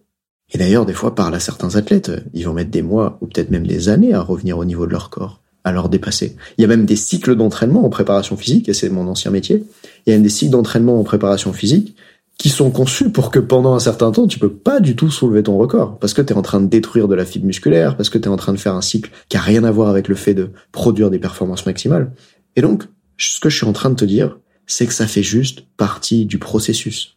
Et 0.52 0.58
d'ailleurs, 0.58 0.86
des 0.86 0.94
fois, 0.94 1.14
par 1.14 1.30
là, 1.30 1.40
certains 1.40 1.76
athlètes, 1.76 2.10
ils 2.32 2.44
vont 2.44 2.54
mettre 2.54 2.70
des 2.70 2.80
mois 2.80 3.18
ou 3.20 3.26
peut-être 3.26 3.50
même 3.50 3.66
des 3.66 3.90
années 3.90 4.14
à 4.14 4.22
revenir 4.22 4.56
au 4.56 4.64
niveau 4.64 4.86
de 4.86 4.92
leur 4.92 5.10
corps 5.10 5.42
à 5.64 5.72
leur 5.72 5.88
dépasser. 5.88 6.36
Il 6.56 6.62
y 6.62 6.64
a 6.64 6.68
même 6.68 6.86
des 6.86 6.96
cycles 6.96 7.34
d'entraînement 7.34 7.84
en 7.84 7.90
préparation 7.90 8.36
physique, 8.36 8.68
et 8.68 8.74
c'est 8.74 8.88
mon 8.88 9.06
ancien 9.08 9.30
métier. 9.30 9.64
Il 10.06 10.10
y 10.10 10.12
a 10.12 10.16
même 10.16 10.22
des 10.22 10.28
cycles 10.28 10.52
d'entraînement 10.52 10.98
en 10.98 11.04
préparation 11.04 11.52
physique 11.52 11.96
qui 12.38 12.50
sont 12.50 12.70
conçus 12.70 13.10
pour 13.10 13.32
que 13.32 13.40
pendant 13.40 13.74
un 13.74 13.80
certain 13.80 14.12
temps, 14.12 14.28
tu 14.28 14.38
peux 14.38 14.52
pas 14.52 14.78
du 14.78 14.94
tout 14.94 15.10
soulever 15.10 15.42
ton 15.42 15.58
record. 15.58 15.98
Parce 15.98 16.14
que 16.14 16.22
tu 16.22 16.32
es 16.32 16.36
en 16.36 16.42
train 16.42 16.60
de 16.60 16.68
détruire 16.68 17.08
de 17.08 17.16
la 17.16 17.24
fibre 17.24 17.46
musculaire, 17.46 17.96
parce 17.96 18.10
que 18.10 18.18
tu 18.18 18.24
es 18.24 18.28
en 18.28 18.36
train 18.36 18.52
de 18.52 18.58
faire 18.58 18.74
un 18.74 18.80
cycle 18.80 19.10
qui 19.28 19.36
a 19.36 19.40
rien 19.40 19.64
à 19.64 19.72
voir 19.72 19.88
avec 19.88 20.06
le 20.06 20.14
fait 20.14 20.34
de 20.34 20.50
produire 20.70 21.10
des 21.10 21.18
performances 21.18 21.66
maximales. 21.66 22.12
Et 22.54 22.62
donc, 22.62 22.84
ce 23.18 23.40
que 23.40 23.50
je 23.50 23.56
suis 23.56 23.66
en 23.66 23.72
train 23.72 23.90
de 23.90 23.96
te 23.96 24.04
dire, 24.04 24.38
c'est 24.66 24.86
que 24.86 24.92
ça 24.92 25.08
fait 25.08 25.22
juste 25.22 25.64
partie 25.76 26.26
du 26.26 26.38
processus. 26.38 27.16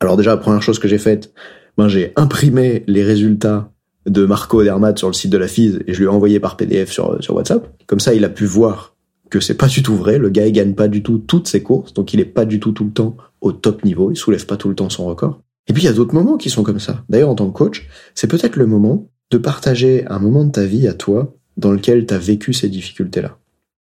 Alors 0.00 0.16
déjà, 0.16 0.30
la 0.30 0.36
première 0.38 0.62
chose 0.62 0.78
que 0.78 0.88
j'ai 0.88 0.98
faite, 0.98 1.34
ben, 1.76 1.88
j'ai 1.88 2.12
imprimé 2.16 2.84
les 2.86 3.04
résultats 3.04 3.70
de 4.06 4.24
Marco 4.26 4.62
Dermat 4.62 4.96
sur 4.96 5.08
le 5.08 5.14
site 5.14 5.30
de 5.30 5.38
la 5.38 5.48
FIS 5.48 5.78
et 5.86 5.94
je 5.94 5.98
lui 5.98 6.06
ai 6.06 6.08
envoyé 6.08 6.40
par 6.40 6.56
PDF 6.56 6.90
sur, 6.90 7.22
sur 7.22 7.34
WhatsApp. 7.34 7.68
Comme 7.86 8.00
ça, 8.00 8.14
il 8.14 8.24
a 8.24 8.28
pu 8.28 8.44
voir 8.44 8.96
que 9.30 9.40
c'est 9.40 9.54
pas 9.54 9.68
du 9.68 9.82
tout 9.82 9.96
vrai. 9.96 10.18
Le 10.18 10.28
gars, 10.28 10.46
il 10.46 10.52
gagne 10.52 10.74
pas 10.74 10.88
du 10.88 11.02
tout 11.02 11.18
toutes 11.18 11.48
ses 11.48 11.62
courses, 11.62 11.94
donc 11.94 12.12
il 12.12 12.20
est 12.20 12.24
pas 12.24 12.44
du 12.44 12.60
tout 12.60 12.72
tout 12.72 12.84
le 12.84 12.92
temps 12.92 13.16
au 13.40 13.52
top 13.52 13.84
niveau. 13.84 14.10
Il 14.10 14.16
soulève 14.16 14.46
pas 14.46 14.56
tout 14.56 14.68
le 14.68 14.74
temps 14.74 14.90
son 14.90 15.06
record. 15.06 15.40
Et 15.68 15.72
puis 15.72 15.82
il 15.82 15.86
y 15.86 15.88
a 15.88 15.92
d'autres 15.92 16.14
moments 16.14 16.36
qui 16.36 16.50
sont 16.50 16.62
comme 16.62 16.80
ça. 16.80 17.04
D'ailleurs, 17.08 17.30
en 17.30 17.34
tant 17.34 17.48
que 17.48 17.56
coach, 17.56 17.88
c'est 18.14 18.26
peut-être 18.26 18.56
le 18.56 18.66
moment 18.66 19.08
de 19.30 19.38
partager 19.38 20.04
un 20.08 20.18
moment 20.18 20.44
de 20.44 20.50
ta 20.50 20.64
vie 20.64 20.88
à 20.88 20.94
toi 20.94 21.34
dans 21.56 21.72
lequel 21.72 22.06
tu 22.06 22.14
as 22.14 22.18
vécu 22.18 22.52
ces 22.52 22.68
difficultés-là. 22.68 23.38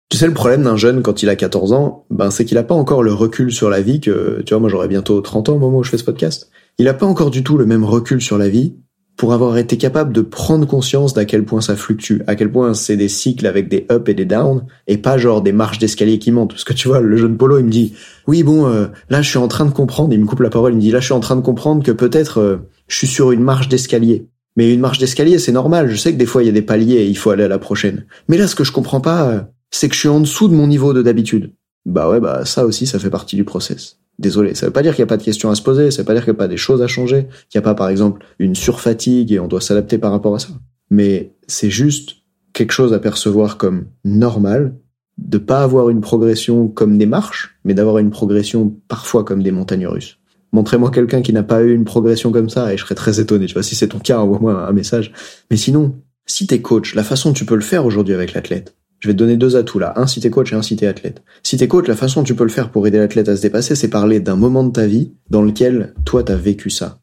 Tu 0.10 0.17
sais, 0.17 0.27
le 0.27 0.33
problème 0.33 0.63
d'un 0.63 0.77
jeune 0.77 1.01
quand 1.01 1.24
il 1.24 1.29
a 1.29 1.36
14 1.36 1.74
ans, 1.74 2.05
ben, 2.12 2.29
c'est 2.29 2.45
qu'il 2.45 2.55
n'a 2.55 2.63
pas 2.63 2.75
encore 2.75 3.01
le 3.01 3.13
recul 3.13 3.51
sur 3.51 3.69
la 3.69 3.81
vie 3.81 4.00
que, 4.00 4.43
tu 4.45 4.53
vois, 4.53 4.60
moi 4.60 4.69
j'aurais 4.69 4.88
bientôt 4.88 5.19
30 5.22 5.50
ans 5.50 5.55
au 5.55 5.60
moment 5.60 5.79
où 5.79 5.83
je 5.83 5.89
fais 5.89 5.98
ce 5.98 6.03
podcast. 6.03 6.51
Il 6.77 6.86
n'a 6.86 6.93
pas 6.93 7.07
encore 7.07 7.31
du 7.31 7.43
tout 7.43 7.57
le 7.57 7.65
même 7.65 7.83
recul 7.83 8.22
sur 8.22 8.38
la 8.38 8.50
vie 8.50 8.75
pour 9.15 9.34
avoir 9.34 9.58
été 9.58 9.77
capable 9.77 10.12
de 10.12 10.22
prendre 10.22 10.65
conscience 10.65 11.13
d'à 11.13 11.25
quel 11.25 11.46
point 11.46 11.62
ça 11.62 11.75
fluctue, 11.75 12.22
à 12.25 12.36
quel 12.36 12.51
point 12.51 12.74
c'est 12.74 12.98
des 12.98 13.08
cycles 13.08 13.46
avec 13.46 13.70
des 13.70 13.86
ups 13.91 14.10
et 14.10 14.13
des 14.13 14.25
downs, 14.25 14.65
et 14.88 14.98
pas 14.98 15.17
genre 15.17 15.41
des 15.41 15.51
marches 15.51 15.77
d'escalier 15.79 16.17
qui 16.20 16.32
montent. 16.32 16.51
Parce 16.51 16.63
que 16.63 16.74
tu 16.74 16.88
vois, 16.88 17.00
le 17.00 17.15
jeune 17.15 17.38
Polo, 17.38 17.60
il 17.60 17.65
me 17.65 17.72
dit, 17.72 17.93
oui 18.27 18.43
bon, 18.43 18.65
euh, 18.67 18.88
là 19.10 19.22
je 19.22 19.29
suis 19.29 19.38
en 19.38 19.48
train 19.48 19.65
de 19.65 19.72
comprendre, 19.72 20.13
il 20.13 20.20
me 20.20 20.25
coupe 20.25 20.41
la 20.41 20.50
parole, 20.50 20.74
il 20.74 20.77
me 20.77 20.82
dit, 20.82 20.91
là 20.91 21.00
je 21.00 21.05
suis 21.05 21.13
en 21.13 21.20
train 21.20 21.36
de 21.36 21.41
comprendre 21.41 21.84
que 21.84 21.91
peut-être 21.91 22.39
euh, 22.39 22.58
je 22.88 22.98
suis 22.98 23.08
sur 23.08 23.32
une 23.32 23.43
marche 23.43 23.70
d'escalier. 23.70 24.27
Mais 24.55 24.72
une 24.74 24.79
marche 24.79 25.00
d'escalier, 25.00 25.39
c'est 25.39 25.51
normal, 25.51 25.89
je 25.89 25.96
sais 25.96 26.12
que 26.12 26.17
des 26.17 26.25
fois 26.25 26.43
il 26.43 26.46
y 26.48 26.50
a 26.50 26.53
des 26.53 26.62
paliers 26.62 26.98
et 26.98 27.08
il 27.08 27.17
faut 27.17 27.32
aller 27.32 27.43
à 27.43 27.48
la 27.48 27.60
prochaine. 27.60 28.05
Mais 28.27 28.38
là, 28.38 28.48
ce 28.48 28.55
que 28.55 28.63
je 28.63 28.72
comprends 28.72 29.01
pas, 29.01 29.29
euh, 29.29 29.41
c'est 29.72 29.89
que 29.89 29.96
je 29.96 30.00
suis 30.00 30.10
en 30.10 30.20
dessous 30.20 30.48
de 30.48 30.53
mon 30.53 30.67
niveau 30.67 30.93
de 30.93 31.01
d'habitude. 31.01 31.53
Bah 31.86 32.10
ouais, 32.10 32.20
bah 32.20 32.46
ça 32.46 32.65
aussi, 32.65 32.86
ça 32.86 33.00
fait 33.00 33.10
partie 33.10 33.36
du 33.36 33.43
process. 33.43 34.00
Désolé, 34.20 34.53
ça 34.53 34.67
veut 34.67 34.72
pas 34.72 34.84
dire 34.84 34.96
qu'il 34.96 35.03
n'y 35.03 35.08
a 35.08 35.13
pas 35.13 35.17
de 35.17 35.24
questions 35.24 35.50
à 35.50 35.55
se 35.55 35.62
poser, 35.62 35.89
ça 35.89 36.01
veut 36.01 36.05
pas 36.05 36.13
dire 36.13 36.24
qu'il 36.24 36.34
n'y 36.34 36.38
a 36.38 36.39
pas 36.39 36.48
des 36.48 36.58
choses 36.58 36.82
à 36.82 36.88
changer, 36.88 37.27
qu'il 37.50 37.60
n'y 37.60 37.63
a 37.63 37.67
pas 37.67 37.74
par 37.74 37.89
exemple 37.89 38.25
une 38.39 38.55
surfatigue 38.55 39.32
et 39.32 39.39
on 39.39 39.48
doit 39.48 39.62
s'adapter 39.62 39.98
par 39.98 40.12
rapport 40.12 40.36
à 40.36 40.39
ça. 40.39 40.50
Mais 40.89 41.34
c'est 41.48 41.72
juste 41.72 42.17
quelque 42.53 42.72
chose 42.72 42.93
à 42.93 43.00
percevoir 43.00 43.58
comme 43.58 43.86
normal, 44.05 44.75
de 45.17 45.38
pas 45.38 45.63
avoir 45.63 45.89
une 45.89 46.01
progression 46.01 46.67
comme 46.67 46.98
des 46.98 47.05
marches, 47.05 47.60
mais 47.63 47.74
d'avoir 47.74 47.98
une 47.98 48.12
progression 48.12 48.75
parfois 48.88 49.24
comme 49.24 49.41
des 49.41 49.51
montagnes 49.51 49.88
russes. 49.88 50.20
Montrez-moi 50.51 50.91
quelqu'un 50.91 51.24
qui 51.24 51.34
n'a 51.34 51.41
pas 51.41 51.63
eu 51.63 51.74
une 51.74 51.84
progression 51.84 52.32
comme 52.32 52.50
ça 52.50 52.72
et 52.72 52.77
je 52.77 52.84
serais 52.84 52.96
très 52.96 53.20
étonné. 53.20 53.48
Tu 53.48 53.53
vois, 53.53 53.63
si 53.63 53.74
c'est 53.74 53.88
ton 53.88 54.00
cas, 54.00 54.20
envoie-moi 54.20 54.67
un 54.67 54.72
message. 54.72 55.12
Mais 55.50 55.58
sinon, 55.58 55.96
si 56.27 56.46
t'es 56.46 56.62
coach, 56.62 56.93
la 56.93 57.03
façon 57.03 57.29
dont 57.29 57.34
tu 57.34 57.46
peux 57.46 57.55
le 57.55 57.62
faire 57.62 57.86
aujourd'hui 57.88 58.13
avec 58.13 58.34
l'athlète, 58.34 58.75
je 59.03 59.10
vais 59.10 59.13
te 59.15 59.19
donner 59.19 59.36
deux 59.36 59.57
atouts 59.57 59.79
là, 59.79 59.91
un 59.98 60.07
si 60.07 60.22
t'es 60.22 60.29
coach 60.29 60.53
et 60.53 60.55
un 60.55 60.62
si 60.62 60.77
t'es 60.77 60.88
athlète. 60.88 61.24
Si 61.43 61.57
t'es 61.57 61.67
coach, 61.67 61.89
la 61.89 61.95
façon 61.98 62.22
dont 62.22 62.24
tu 62.24 62.36
peux 62.36 62.45
le 62.45 62.50
faire 62.50 62.69
pour 62.69 62.88
aider 62.88 63.00
l'athlète 63.00 63.27
à 63.27 63.36
se 63.36 63.41
dépasser, 63.41 63.75
c'est 63.75 63.89
parler 63.89 64.22
d'un 64.22 64.38
moment 64.38 64.63
de 64.63 64.72
ta 64.72 64.88
vie 64.88 65.12
dans 65.29 65.41
lequel 65.41 65.93
toi 66.05 66.24
t'as 66.24 66.38
vécu 66.38 66.69
ça. 66.69 67.00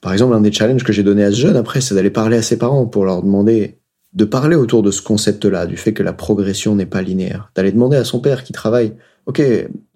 Par 0.00 0.12
exemple, 0.12 0.34
un 0.34 0.40
des 0.40 0.50
challenges 0.50 0.82
que 0.82 0.92
j'ai 0.92 1.04
donné 1.04 1.22
à 1.22 1.30
ce 1.30 1.36
jeune 1.36 1.54
après, 1.54 1.80
c'est 1.80 1.94
d'aller 1.94 2.10
parler 2.10 2.38
à 2.38 2.42
ses 2.42 2.58
parents 2.58 2.86
pour 2.86 3.04
leur 3.04 3.22
demander 3.22 3.78
de 4.14 4.24
parler 4.24 4.56
autour 4.56 4.82
de 4.82 4.90
ce 4.90 5.00
concept-là, 5.00 5.66
du 5.66 5.76
fait 5.76 5.92
que 5.92 6.02
la 6.02 6.12
progression 6.12 6.74
n'est 6.74 6.86
pas 6.86 7.02
linéaire. 7.02 7.52
D'aller 7.54 7.70
demander 7.70 7.98
à 7.98 8.04
son 8.04 8.18
père 8.18 8.42
qui 8.42 8.52
travaille, 8.52 8.94
ok, 9.26 9.40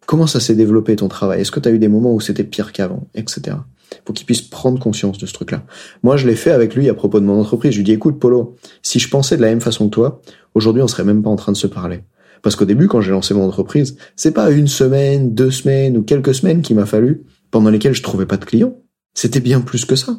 comment 0.06 0.28
ça 0.28 0.38
s'est 0.38 0.54
développé 0.54 0.94
ton 0.94 1.08
travail? 1.08 1.40
Est-ce 1.40 1.50
que 1.50 1.58
tu 1.58 1.68
eu 1.70 1.80
des 1.80 1.88
moments 1.88 2.14
où 2.14 2.20
c'était 2.20 2.44
pire 2.44 2.70
qu'avant, 2.70 3.08
etc. 3.16 3.56
Pour 4.04 4.14
qu'il 4.14 4.26
puisse 4.26 4.42
prendre 4.42 4.78
conscience 4.78 5.18
de 5.18 5.26
ce 5.26 5.32
truc-là. 5.32 5.64
Moi, 6.04 6.16
je 6.16 6.28
l'ai 6.28 6.36
fait 6.36 6.52
avec 6.52 6.76
lui 6.76 6.88
à 6.88 6.94
propos 6.94 7.18
de 7.18 7.24
mon 7.24 7.40
entreprise. 7.40 7.72
Je 7.72 7.78
lui 7.78 7.84
dis, 7.84 7.92
écoute, 7.92 8.20
Polo, 8.20 8.56
si 8.80 9.00
je 9.00 9.08
pensais 9.08 9.36
de 9.36 9.42
la 9.42 9.48
même 9.48 9.60
façon 9.60 9.88
que 9.88 9.94
toi, 9.94 10.22
aujourd'hui, 10.58 10.82
on 10.82 10.88
serait 10.88 11.04
même 11.04 11.22
pas 11.22 11.30
en 11.30 11.36
train 11.36 11.52
de 11.52 11.56
se 11.56 11.66
parler. 11.66 12.02
Parce 12.42 12.54
qu'au 12.54 12.66
début, 12.66 12.86
quand 12.86 13.00
j'ai 13.00 13.10
lancé 13.10 13.34
mon 13.34 13.46
entreprise, 13.46 13.96
c'est 14.14 14.32
pas 14.32 14.50
une 14.50 14.68
semaine, 14.68 15.34
deux 15.34 15.50
semaines 15.50 15.96
ou 15.96 16.02
quelques 16.02 16.34
semaines 16.34 16.62
qu'il 16.62 16.76
m'a 16.76 16.86
fallu 16.86 17.24
pendant 17.50 17.70
lesquelles 17.70 17.94
je 17.94 18.02
trouvais 18.02 18.26
pas 18.26 18.36
de 18.36 18.44
clients. 18.44 18.76
C'était 19.14 19.40
bien 19.40 19.60
plus 19.60 19.84
que 19.84 19.96
ça. 19.96 20.18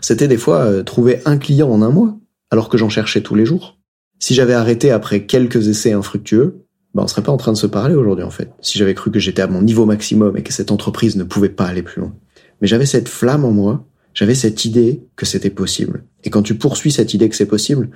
C'était 0.00 0.28
des 0.28 0.38
fois 0.38 0.60
euh, 0.60 0.82
trouver 0.82 1.20
un 1.24 1.38
client 1.38 1.68
en 1.68 1.82
un 1.82 1.90
mois, 1.90 2.16
alors 2.50 2.68
que 2.68 2.78
j'en 2.78 2.88
cherchais 2.88 3.20
tous 3.20 3.34
les 3.34 3.44
jours. 3.44 3.78
Si 4.20 4.34
j'avais 4.34 4.54
arrêté 4.54 4.90
après 4.90 5.26
quelques 5.26 5.68
essais 5.68 5.92
infructueux, 5.92 6.64
ben 6.94 7.02
on 7.02 7.08
serait 7.08 7.22
pas 7.22 7.32
en 7.32 7.36
train 7.36 7.52
de 7.52 7.56
se 7.56 7.66
parler 7.66 7.94
aujourd'hui 7.94 8.24
en 8.24 8.30
fait. 8.30 8.50
Si 8.60 8.78
j'avais 8.78 8.94
cru 8.94 9.10
que 9.10 9.18
j'étais 9.18 9.42
à 9.42 9.46
mon 9.46 9.62
niveau 9.62 9.86
maximum 9.86 10.36
et 10.36 10.42
que 10.42 10.52
cette 10.52 10.70
entreprise 10.70 11.16
ne 11.16 11.24
pouvait 11.24 11.48
pas 11.48 11.66
aller 11.66 11.82
plus 11.82 12.00
loin. 12.00 12.14
Mais 12.60 12.68
j'avais 12.68 12.86
cette 12.86 13.08
flamme 13.08 13.44
en 13.44 13.52
moi, 13.52 13.84
j'avais 14.18 14.34
cette 14.34 14.64
idée 14.64 15.04
que 15.14 15.24
c'était 15.24 15.48
possible. 15.48 16.02
Et 16.24 16.30
quand 16.30 16.42
tu 16.42 16.56
poursuis 16.56 16.90
cette 16.90 17.14
idée 17.14 17.28
que 17.28 17.36
c'est 17.36 17.46
possible, 17.46 17.88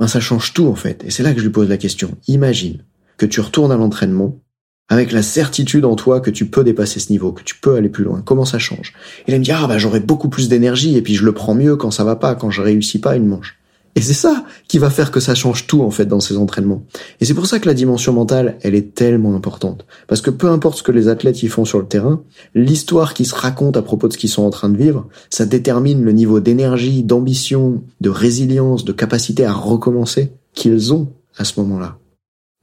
ben 0.00 0.08
ça 0.08 0.18
change 0.18 0.52
tout 0.52 0.66
en 0.66 0.74
fait. 0.74 1.04
Et 1.04 1.10
c'est 1.10 1.22
là 1.22 1.32
que 1.32 1.38
je 1.38 1.44
lui 1.44 1.52
pose 1.52 1.68
la 1.68 1.76
question. 1.76 2.16
Imagine 2.26 2.82
que 3.16 3.26
tu 3.26 3.40
retournes 3.40 3.70
à 3.70 3.76
l'entraînement 3.76 4.40
avec 4.88 5.12
la 5.12 5.22
certitude 5.22 5.84
en 5.84 5.94
toi 5.94 6.20
que 6.20 6.30
tu 6.30 6.46
peux 6.46 6.64
dépasser 6.64 6.98
ce 6.98 7.12
niveau, 7.12 7.30
que 7.30 7.44
tu 7.44 7.54
peux 7.54 7.76
aller 7.76 7.90
plus 7.90 8.02
loin. 8.02 8.22
Comment 8.22 8.44
ça 8.44 8.58
change? 8.58 8.92
Il 9.28 9.38
me 9.38 9.38
dit 9.38 9.52
ah 9.52 9.68
bah 9.68 9.78
j'aurai 9.78 10.00
beaucoup 10.00 10.28
plus 10.28 10.48
d'énergie 10.48 10.96
et 10.96 11.02
puis 11.02 11.14
je 11.14 11.24
le 11.24 11.30
prends 11.30 11.54
mieux 11.54 11.76
quand 11.76 11.92
ça 11.92 12.02
va 12.02 12.16
pas, 12.16 12.34
quand 12.34 12.50
je 12.50 12.60
réussis 12.60 13.00
pas 13.00 13.14
une 13.14 13.26
manche. 13.26 13.57
Et 13.98 14.00
c'est 14.00 14.14
ça 14.14 14.44
qui 14.68 14.78
va 14.78 14.90
faire 14.90 15.10
que 15.10 15.18
ça 15.18 15.34
change 15.34 15.66
tout 15.66 15.82
en 15.82 15.90
fait 15.90 16.06
dans 16.06 16.20
ces 16.20 16.36
entraînements. 16.36 16.84
Et 17.20 17.24
c'est 17.24 17.34
pour 17.34 17.46
ça 17.46 17.58
que 17.58 17.66
la 17.66 17.74
dimension 17.74 18.12
mentale, 18.12 18.56
elle 18.62 18.76
est 18.76 18.94
tellement 18.94 19.34
importante. 19.34 19.86
Parce 20.06 20.20
que 20.20 20.30
peu 20.30 20.46
importe 20.46 20.78
ce 20.78 20.82
que 20.84 20.92
les 20.92 21.08
athlètes 21.08 21.42
y 21.42 21.48
font 21.48 21.64
sur 21.64 21.80
le 21.80 21.84
terrain, 21.84 22.22
l'histoire 22.54 23.12
qui 23.12 23.24
se 23.24 23.34
raconte 23.34 23.76
à 23.76 23.82
propos 23.82 24.06
de 24.06 24.12
ce 24.12 24.18
qu'ils 24.18 24.30
sont 24.30 24.44
en 24.44 24.50
train 24.50 24.68
de 24.68 24.76
vivre, 24.76 25.08
ça 25.30 25.46
détermine 25.46 26.04
le 26.04 26.12
niveau 26.12 26.38
d'énergie, 26.38 27.02
d'ambition, 27.02 27.82
de 28.00 28.08
résilience, 28.08 28.84
de 28.84 28.92
capacité 28.92 29.44
à 29.44 29.52
recommencer 29.52 30.30
qu'ils 30.54 30.94
ont 30.94 31.08
à 31.36 31.42
ce 31.42 31.58
moment-là. 31.58 31.98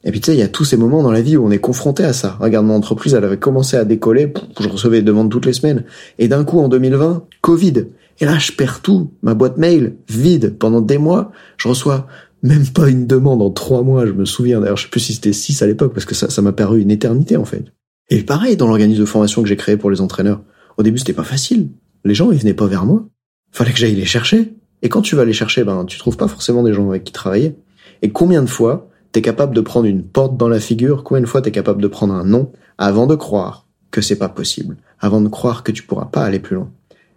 Et 0.05 0.11
puis 0.11 0.21
tu 0.21 0.27
sais, 0.27 0.37
il 0.37 0.39
y 0.39 0.43
a 0.43 0.47
tous 0.47 0.63
ces 0.63 0.77
moments 0.77 1.03
dans 1.03 1.11
la 1.11 1.21
vie 1.21 1.35
où 1.35 1.45
on 1.45 1.51
est 1.51 1.57
confronté 1.57 2.05
à 2.05 2.13
ça. 2.13 2.37
Regarde, 2.39 2.65
mon 2.65 2.75
entreprise, 2.75 3.13
elle 3.13 3.25
avait 3.25 3.35
commencé 3.35 3.75
à 3.75 3.83
décoller, 3.83 4.31
je 4.57 4.69
recevais 4.69 4.99
des 4.99 5.03
demandes 5.03 5.29
toutes 5.29 5.47
les 5.47 5.51
semaines. 5.51 5.83
Et 6.17 6.29
d'un 6.29 6.45
coup, 6.45 6.61
en 6.61 6.69
2020, 6.69 7.25
Covid. 7.41 7.87
Et 8.19 8.25
là, 8.25 8.37
je 8.37 8.51
perds 8.51 8.81
tout. 8.81 9.11
Ma 9.21 9.33
boîte 9.33 9.57
mail, 9.57 9.97
vide. 10.09 10.57
Pendant 10.57 10.81
des 10.81 10.97
mois, 10.97 11.31
je 11.57 11.67
reçois 11.67 12.07
même 12.43 12.67
pas 12.67 12.89
une 12.89 13.07
demande 13.07 13.41
en 13.41 13.51
trois 13.51 13.83
mois. 13.83 14.05
Je 14.05 14.13
me 14.13 14.25
souviens, 14.25 14.61
d'ailleurs, 14.61 14.77
je 14.77 14.83
sais 14.83 14.89
plus 14.89 14.99
si 14.99 15.13
c'était 15.13 15.33
six 15.33 15.61
à 15.61 15.67
l'époque, 15.67 15.93
parce 15.93 16.05
que 16.05 16.15
ça, 16.15 16.41
m'a 16.41 16.53
paru 16.53 16.81
une 16.81 16.91
éternité, 16.91 17.37
en 17.37 17.45
fait. 17.45 17.65
Et 18.09 18.23
pareil, 18.23 18.55
dans 18.55 18.67
l'organisme 18.67 19.01
de 19.01 19.05
formation 19.05 19.41
que 19.41 19.49
j'ai 19.49 19.57
créé 19.57 19.77
pour 19.77 19.91
les 19.91 20.01
entraîneurs. 20.01 20.41
Au 20.77 20.83
début, 20.83 20.97
c'était 20.97 21.13
pas 21.13 21.23
facile. 21.23 21.69
Les 22.03 22.13
gens, 22.13 22.31
ils 22.31 22.37
venaient 22.37 22.53
pas 22.53 22.67
vers 22.67 22.85
moi. 22.85 23.05
Fallait 23.51 23.71
que 23.71 23.79
j'aille 23.79 23.95
les 23.95 24.05
chercher. 24.05 24.53
Et 24.81 24.89
quand 24.89 25.01
tu 25.01 25.15
vas 25.15 25.25
les 25.25 25.33
chercher, 25.33 25.63
ben, 25.63 25.85
tu 25.85 25.97
trouves 25.97 26.17
pas 26.17 26.27
forcément 26.27 26.61
des 26.61 26.73
gens 26.73 26.87
avec 26.89 27.03
qui 27.03 27.11
travailler. 27.11 27.55
Et 28.01 28.11
combien 28.11 28.41
de 28.41 28.49
fois, 28.49 28.89
t'es 29.11 29.21
capable 29.21 29.55
de 29.55 29.61
prendre 29.61 29.85
une 29.85 30.03
porte 30.03 30.37
dans 30.37 30.49
la 30.49 30.59
figure, 30.59 31.03
combien 31.03 31.21
de 31.21 31.27
fois 31.27 31.41
t'es 31.41 31.51
capable 31.51 31.81
de 31.81 31.87
prendre 31.87 32.13
un 32.13 32.25
nom 32.25 32.51
avant 32.77 33.07
de 33.07 33.15
croire 33.15 33.65
que 33.89 34.01
c'est 34.01 34.17
pas 34.17 34.29
possible, 34.29 34.77
avant 34.99 35.21
de 35.21 35.29
croire 35.29 35.63
que 35.63 35.71
tu 35.71 35.83
pourras 35.83 36.05
pas 36.05 36.23
aller 36.23 36.39
plus 36.39 36.55
loin? 36.55 36.69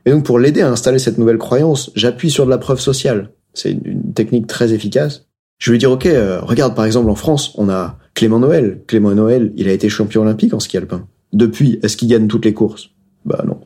Et 0.09 0.11
donc 0.11 0.25
pour 0.25 0.39
l'aider 0.39 0.63
à 0.63 0.71
installer 0.71 0.99
cette 0.99 1.19
nouvelle 1.19 1.37
croyance, 1.37 1.91
j'appuie 1.95 2.31
sur 2.31 2.47
de 2.47 2.51
la 2.51 2.57
preuve 2.57 2.81
sociale. 2.81 3.33
C'est 3.53 3.73
une 3.73 4.15
technique 4.15 4.47
très 4.47 4.73
efficace. 4.73 5.27
Je 5.59 5.71
lui 5.71 5.77
dire, 5.77 5.91
ok, 5.91 6.07
euh, 6.07 6.41
regarde 6.41 6.75
par 6.75 6.87
exemple 6.87 7.11
en 7.11 7.15
France, 7.15 7.53
on 7.59 7.69
a 7.69 7.99
Clément 8.15 8.39
Noël. 8.39 8.81
Clément 8.87 9.15
Noël, 9.15 9.53
il 9.57 9.69
a 9.69 9.73
été 9.73 9.91
champion 9.91 10.23
olympique 10.23 10.55
en 10.55 10.61
ski 10.61 10.79
alpin. 10.79 11.07
Depuis, 11.35 11.79
est-ce 11.83 11.99
qu'il 11.99 12.09
gagne 12.09 12.27
toutes 12.27 12.47
les 12.47 12.55
courses? 12.55 12.89
Bah 13.27 13.45
non. 13.47 13.61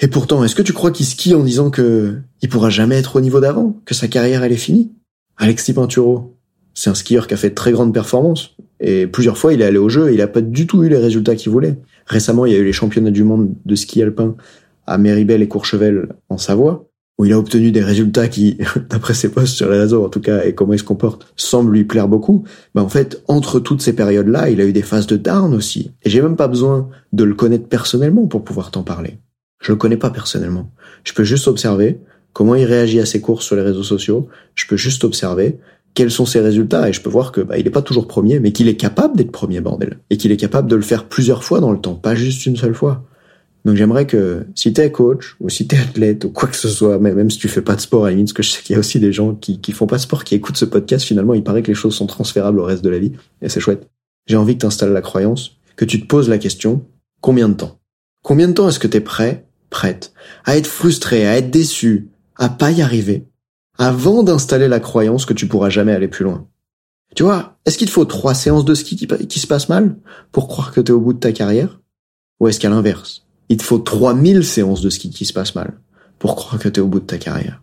Et 0.00 0.08
pourtant, 0.08 0.42
est-ce 0.42 0.56
que 0.56 0.62
tu 0.62 0.72
crois 0.72 0.90
qu'il 0.90 1.06
skie 1.06 1.32
en 1.32 1.44
disant 1.44 1.70
que 1.70 2.16
il 2.42 2.48
pourra 2.48 2.70
jamais 2.70 2.96
être 2.96 3.14
au 3.14 3.20
niveau 3.20 3.38
d'avant, 3.38 3.76
que 3.84 3.94
sa 3.94 4.08
carrière 4.08 4.42
elle 4.42 4.50
est 4.50 4.56
finie? 4.56 4.90
Alexis 5.36 5.74
Pinturo, 5.74 6.34
c'est 6.74 6.90
un 6.90 6.96
skieur 6.96 7.28
qui 7.28 7.34
a 7.34 7.36
fait 7.36 7.50
de 7.50 7.54
très 7.54 7.70
grandes 7.70 7.94
performances 7.94 8.56
et 8.80 9.06
plusieurs 9.06 9.38
fois 9.38 9.54
il 9.54 9.62
est 9.62 9.64
allé 9.64 9.78
au 9.78 9.88
jeu 9.88 10.10
et 10.10 10.14
il 10.14 10.20
a 10.22 10.26
pas 10.26 10.40
du 10.40 10.66
tout 10.66 10.82
eu 10.82 10.88
les 10.88 10.98
résultats 10.98 11.36
qu'il 11.36 11.52
voulait. 11.52 11.78
Récemment, 12.06 12.46
il 12.46 12.52
y 12.52 12.56
a 12.56 12.58
eu 12.58 12.64
les 12.64 12.72
championnats 12.72 13.12
du 13.12 13.22
monde 13.22 13.54
de 13.64 13.74
ski 13.76 14.02
alpin 14.02 14.34
à 14.86 14.98
Méribel 14.98 15.42
et 15.42 15.48
Courchevel 15.48 16.08
en 16.28 16.38
Savoie, 16.38 16.88
où 17.18 17.24
il 17.24 17.32
a 17.32 17.38
obtenu 17.38 17.70
des 17.70 17.82
résultats 17.82 18.28
qui, 18.28 18.58
d'après 18.90 19.14
ses 19.14 19.30
posts 19.30 19.56
sur 19.56 19.70
les 19.70 19.78
réseaux 19.78 20.04
en 20.04 20.08
tout 20.08 20.20
cas, 20.20 20.44
et 20.44 20.54
comment 20.54 20.72
il 20.72 20.78
se 20.78 20.84
comporte, 20.84 21.26
semblent 21.36 21.72
lui 21.72 21.84
plaire 21.84 22.08
beaucoup. 22.08 22.44
Ben 22.74 22.82
en 22.82 22.88
fait, 22.88 23.22
entre 23.28 23.60
toutes 23.60 23.82
ces 23.82 23.94
périodes-là, 23.94 24.50
il 24.50 24.60
a 24.60 24.64
eu 24.64 24.72
des 24.72 24.82
phases 24.82 25.06
de 25.06 25.16
down 25.16 25.54
aussi. 25.54 25.92
Et 26.02 26.10
j'ai 26.10 26.22
même 26.22 26.36
pas 26.36 26.48
besoin 26.48 26.88
de 27.12 27.24
le 27.24 27.34
connaître 27.34 27.68
personnellement 27.68 28.26
pour 28.26 28.44
pouvoir 28.44 28.70
t'en 28.70 28.82
parler. 28.82 29.18
Je 29.62 29.72
le 29.72 29.76
connais 29.76 29.96
pas 29.96 30.10
personnellement. 30.10 30.70
Je 31.04 31.12
peux 31.12 31.24
juste 31.24 31.48
observer 31.48 32.00
comment 32.32 32.54
il 32.54 32.64
réagit 32.64 33.00
à 33.00 33.06
ses 33.06 33.20
courses 33.20 33.46
sur 33.46 33.56
les 33.56 33.62
réseaux 33.62 33.82
sociaux. 33.82 34.28
Je 34.54 34.66
peux 34.66 34.76
juste 34.76 35.04
observer 35.04 35.58
quels 35.94 36.10
sont 36.10 36.26
ses 36.26 36.40
résultats 36.40 36.88
et 36.88 36.92
je 36.92 37.00
peux 37.00 37.08
voir 37.08 37.32
que 37.32 37.40
bah, 37.40 37.56
il 37.56 37.66
est 37.66 37.70
pas 37.70 37.80
toujours 37.80 38.08
premier, 38.08 38.40
mais 38.40 38.52
qu'il 38.52 38.68
est 38.68 38.76
capable 38.76 39.16
d'être 39.16 39.30
premier 39.30 39.60
bordel 39.60 39.98
et 40.10 40.16
qu'il 40.16 40.32
est 40.32 40.36
capable 40.36 40.68
de 40.68 40.76
le 40.76 40.82
faire 40.82 41.04
plusieurs 41.04 41.44
fois 41.44 41.60
dans 41.60 41.70
le 41.70 41.78
temps, 41.78 41.94
pas 41.94 42.16
juste 42.16 42.44
une 42.46 42.56
seule 42.56 42.74
fois. 42.74 43.04
Donc 43.64 43.76
j'aimerais 43.76 44.06
que 44.06 44.46
si 44.54 44.72
t'es 44.72 44.92
coach 44.92 45.36
ou 45.40 45.48
si 45.48 45.66
t'es 45.66 45.78
athlète 45.78 46.24
ou 46.24 46.30
quoi 46.30 46.48
que 46.48 46.56
ce 46.56 46.68
soit, 46.68 46.98
même, 46.98 47.30
si 47.30 47.38
tu 47.38 47.48
fais 47.48 47.62
pas 47.62 47.76
de 47.76 47.80
sport, 47.80 48.04
à 48.04 48.10
la 48.10 48.16
parce 48.16 48.34
que 48.34 48.42
je 48.42 48.50
sais 48.50 48.62
qu'il 48.62 48.74
y 48.74 48.76
a 48.76 48.78
aussi 48.78 49.00
des 49.00 49.12
gens 49.12 49.34
qui, 49.34 49.60
qui 49.60 49.72
font 49.72 49.86
pas 49.86 49.96
de 49.96 50.02
sport, 50.02 50.24
qui 50.24 50.34
écoutent 50.34 50.58
ce 50.58 50.66
podcast, 50.66 51.04
finalement, 51.04 51.32
il 51.32 51.42
paraît 51.42 51.62
que 51.62 51.68
les 51.68 51.74
choses 51.74 51.94
sont 51.94 52.06
transférables 52.06 52.58
au 52.58 52.64
reste 52.64 52.84
de 52.84 52.90
la 52.90 52.98
vie, 52.98 53.12
et 53.40 53.48
c'est 53.48 53.60
chouette. 53.60 53.88
J'ai 54.26 54.36
envie 54.36 54.54
que 54.54 54.60
t'installes 54.60 54.92
la 54.92 55.00
croyance, 55.00 55.56
que 55.76 55.86
tu 55.86 56.00
te 56.00 56.06
poses 56.06 56.28
la 56.28 56.38
question, 56.38 56.84
combien 57.20 57.48
de 57.48 57.54
temps? 57.54 57.78
Combien 58.22 58.48
de 58.48 58.52
temps 58.52 58.68
est-ce 58.68 58.78
que 58.78 58.86
t'es 58.86 59.00
prêt, 59.00 59.46
prête, 59.70 60.12
à 60.44 60.56
être 60.56 60.66
frustré, 60.66 61.26
à 61.26 61.38
être 61.38 61.50
déçu, 61.50 62.10
à 62.36 62.50
pas 62.50 62.70
y 62.70 62.82
arriver, 62.82 63.26
avant 63.78 64.22
d'installer 64.22 64.68
la 64.68 64.80
croyance 64.80 65.24
que 65.24 65.34
tu 65.34 65.46
pourras 65.46 65.70
jamais 65.70 65.92
aller 65.92 66.08
plus 66.08 66.24
loin? 66.24 66.46
Tu 67.16 67.22
vois, 67.22 67.58
est-ce 67.64 67.78
qu'il 67.78 67.86
te 67.86 67.92
faut 67.92 68.04
trois 68.04 68.34
séances 68.34 68.64
de 68.64 68.74
ski 68.74 68.96
qui, 68.96 69.06
qui 69.06 69.40
se 69.40 69.46
passent 69.46 69.68
mal 69.68 69.96
pour 70.32 70.48
croire 70.48 70.72
que 70.72 70.80
t'es 70.80 70.92
au 70.92 71.00
bout 71.00 71.12
de 71.12 71.18
ta 71.18 71.32
carrière? 71.32 71.80
Ou 72.40 72.48
est-ce 72.48 72.58
qu'à 72.58 72.68
l'inverse 72.68 73.23
il 73.48 73.56
te 73.56 73.62
faut 73.62 73.78
3000 73.78 74.44
séances 74.44 74.80
de 74.80 74.90
ski 74.90 75.10
qui 75.10 75.24
se 75.24 75.32
passent 75.32 75.54
mal 75.54 75.74
pour 76.18 76.36
croire 76.36 76.60
que 76.60 76.68
t'es 76.68 76.80
au 76.80 76.86
bout 76.86 77.00
de 77.00 77.06
ta 77.06 77.18
carrière. 77.18 77.62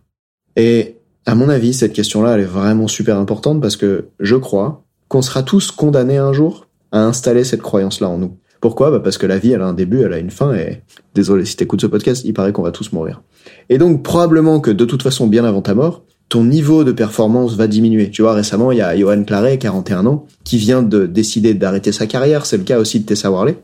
Et 0.56 0.96
à 1.26 1.34
mon 1.34 1.48
avis, 1.48 1.74
cette 1.74 1.92
question-là, 1.92 2.34
elle 2.34 2.40
est 2.40 2.44
vraiment 2.44 2.88
super 2.88 3.16
importante 3.18 3.60
parce 3.60 3.76
que 3.76 4.08
je 4.20 4.36
crois 4.36 4.84
qu'on 5.08 5.22
sera 5.22 5.42
tous 5.42 5.70
condamnés 5.70 6.18
un 6.18 6.32
jour 6.32 6.66
à 6.90 7.04
installer 7.04 7.44
cette 7.44 7.62
croyance-là 7.62 8.08
en 8.08 8.18
nous. 8.18 8.36
Pourquoi? 8.60 8.90
Bah 8.92 9.00
Parce 9.00 9.18
que 9.18 9.26
la 9.26 9.38
vie, 9.38 9.52
elle 9.52 9.62
a 9.62 9.66
un 9.66 9.72
début, 9.72 10.02
elle 10.02 10.12
a 10.12 10.18
une 10.18 10.30
fin, 10.30 10.54
et 10.54 10.82
désolé 11.14 11.44
si 11.44 11.56
t'écoutes 11.56 11.80
ce 11.80 11.88
podcast, 11.88 12.22
il 12.24 12.32
paraît 12.32 12.52
qu'on 12.52 12.62
va 12.62 12.70
tous 12.70 12.92
mourir. 12.92 13.22
Et 13.68 13.76
donc 13.76 14.04
probablement 14.04 14.60
que 14.60 14.70
de 14.70 14.84
toute 14.84 15.02
façon, 15.02 15.26
bien 15.26 15.44
avant 15.44 15.62
ta 15.62 15.74
mort, 15.74 16.04
ton 16.28 16.44
niveau 16.44 16.84
de 16.84 16.92
performance 16.92 17.56
va 17.56 17.66
diminuer. 17.66 18.10
Tu 18.10 18.22
vois, 18.22 18.34
récemment, 18.34 18.70
il 18.70 18.78
y 18.78 18.80
a 18.80 18.96
Johan 18.96 19.24
Claret, 19.24 19.58
41 19.58 20.06
ans, 20.06 20.26
qui 20.44 20.58
vient 20.58 20.82
de 20.82 21.06
décider 21.06 21.54
d'arrêter 21.54 21.92
sa 21.92 22.06
carrière. 22.06 22.46
C'est 22.46 22.56
le 22.56 22.62
cas 22.62 22.78
aussi 22.78 23.00
de 23.00 23.04
Tessa 23.04 23.30
Worley. 23.30 23.56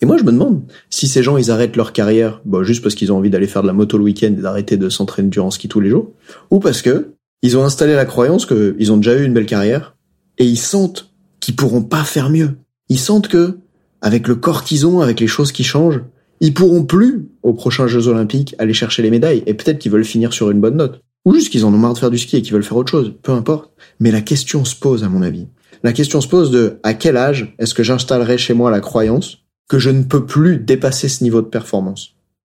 Et 0.00 0.06
moi, 0.06 0.16
je 0.16 0.22
me 0.22 0.30
demande 0.30 0.62
si 0.90 1.08
ces 1.08 1.22
gens, 1.22 1.36
ils 1.36 1.50
arrêtent 1.50 1.76
leur 1.76 1.92
carrière, 1.92 2.40
bah, 2.44 2.62
juste 2.62 2.82
parce 2.82 2.94
qu'ils 2.94 3.12
ont 3.12 3.16
envie 3.16 3.30
d'aller 3.30 3.48
faire 3.48 3.62
de 3.62 3.66
la 3.66 3.72
moto 3.72 3.98
le 3.98 4.04
week-end 4.04 4.28
et 4.28 4.42
d'arrêter 4.42 4.76
de 4.76 4.88
s'entraîner 4.88 5.28
durant 5.28 5.50
ski 5.50 5.68
tous 5.68 5.80
les 5.80 5.90
jours, 5.90 6.12
ou 6.50 6.60
parce 6.60 6.82
que 6.82 7.14
ils 7.42 7.56
ont 7.56 7.64
installé 7.64 7.94
la 7.94 8.04
croyance 8.04 8.46
qu'ils 8.46 8.92
ont 8.92 8.96
déjà 8.96 9.16
eu 9.16 9.24
une 9.24 9.34
belle 9.34 9.46
carrière 9.46 9.96
et 10.38 10.44
ils 10.44 10.58
sentent 10.58 11.12
qu'ils 11.40 11.56
pourront 11.56 11.82
pas 11.82 12.04
faire 12.04 12.30
mieux. 12.30 12.56
Ils 12.88 12.98
sentent 12.98 13.28
que, 13.28 13.58
avec 14.00 14.28
le 14.28 14.34
corps 14.36 14.64
qu'ils 14.64 14.86
ont, 14.86 15.00
avec 15.00 15.20
les 15.20 15.26
choses 15.26 15.52
qui 15.52 15.64
changent, 15.64 16.02
ils 16.40 16.54
pourront 16.54 16.84
plus, 16.84 17.28
aux 17.42 17.52
prochains 17.52 17.86
Jeux 17.86 18.08
Olympiques, 18.08 18.54
aller 18.58 18.72
chercher 18.72 19.02
les 19.02 19.10
médailles 19.10 19.42
et 19.46 19.54
peut-être 19.54 19.78
qu'ils 19.78 19.92
veulent 19.92 20.04
finir 20.04 20.32
sur 20.32 20.50
une 20.50 20.60
bonne 20.60 20.76
note. 20.76 21.00
Ou 21.24 21.34
juste 21.34 21.50
qu'ils 21.50 21.64
en 21.64 21.74
ont 21.74 21.78
marre 21.78 21.94
de 21.94 21.98
faire 21.98 22.10
du 22.10 22.18
ski 22.18 22.36
et 22.36 22.42
qu'ils 22.42 22.52
veulent 22.52 22.62
faire 22.62 22.76
autre 22.76 22.90
chose. 22.90 23.14
Peu 23.22 23.32
importe. 23.32 23.72
Mais 24.00 24.10
la 24.10 24.20
question 24.20 24.64
se 24.64 24.76
pose, 24.76 25.02
à 25.04 25.08
mon 25.08 25.22
avis. 25.22 25.46
La 25.82 25.92
question 25.92 26.20
se 26.20 26.28
pose 26.28 26.50
de 26.50 26.78
à 26.82 26.94
quel 26.94 27.16
âge 27.16 27.54
est-ce 27.58 27.74
que 27.74 27.82
j'installerai 27.82 28.38
chez 28.38 28.54
moi 28.54 28.70
la 28.70 28.80
croyance 28.80 29.38
que 29.68 29.78
je 29.78 29.90
ne 29.90 30.02
peux 30.02 30.26
plus 30.26 30.58
dépasser 30.58 31.08
ce 31.08 31.22
niveau 31.22 31.42
de 31.42 31.46
performance. 31.46 32.14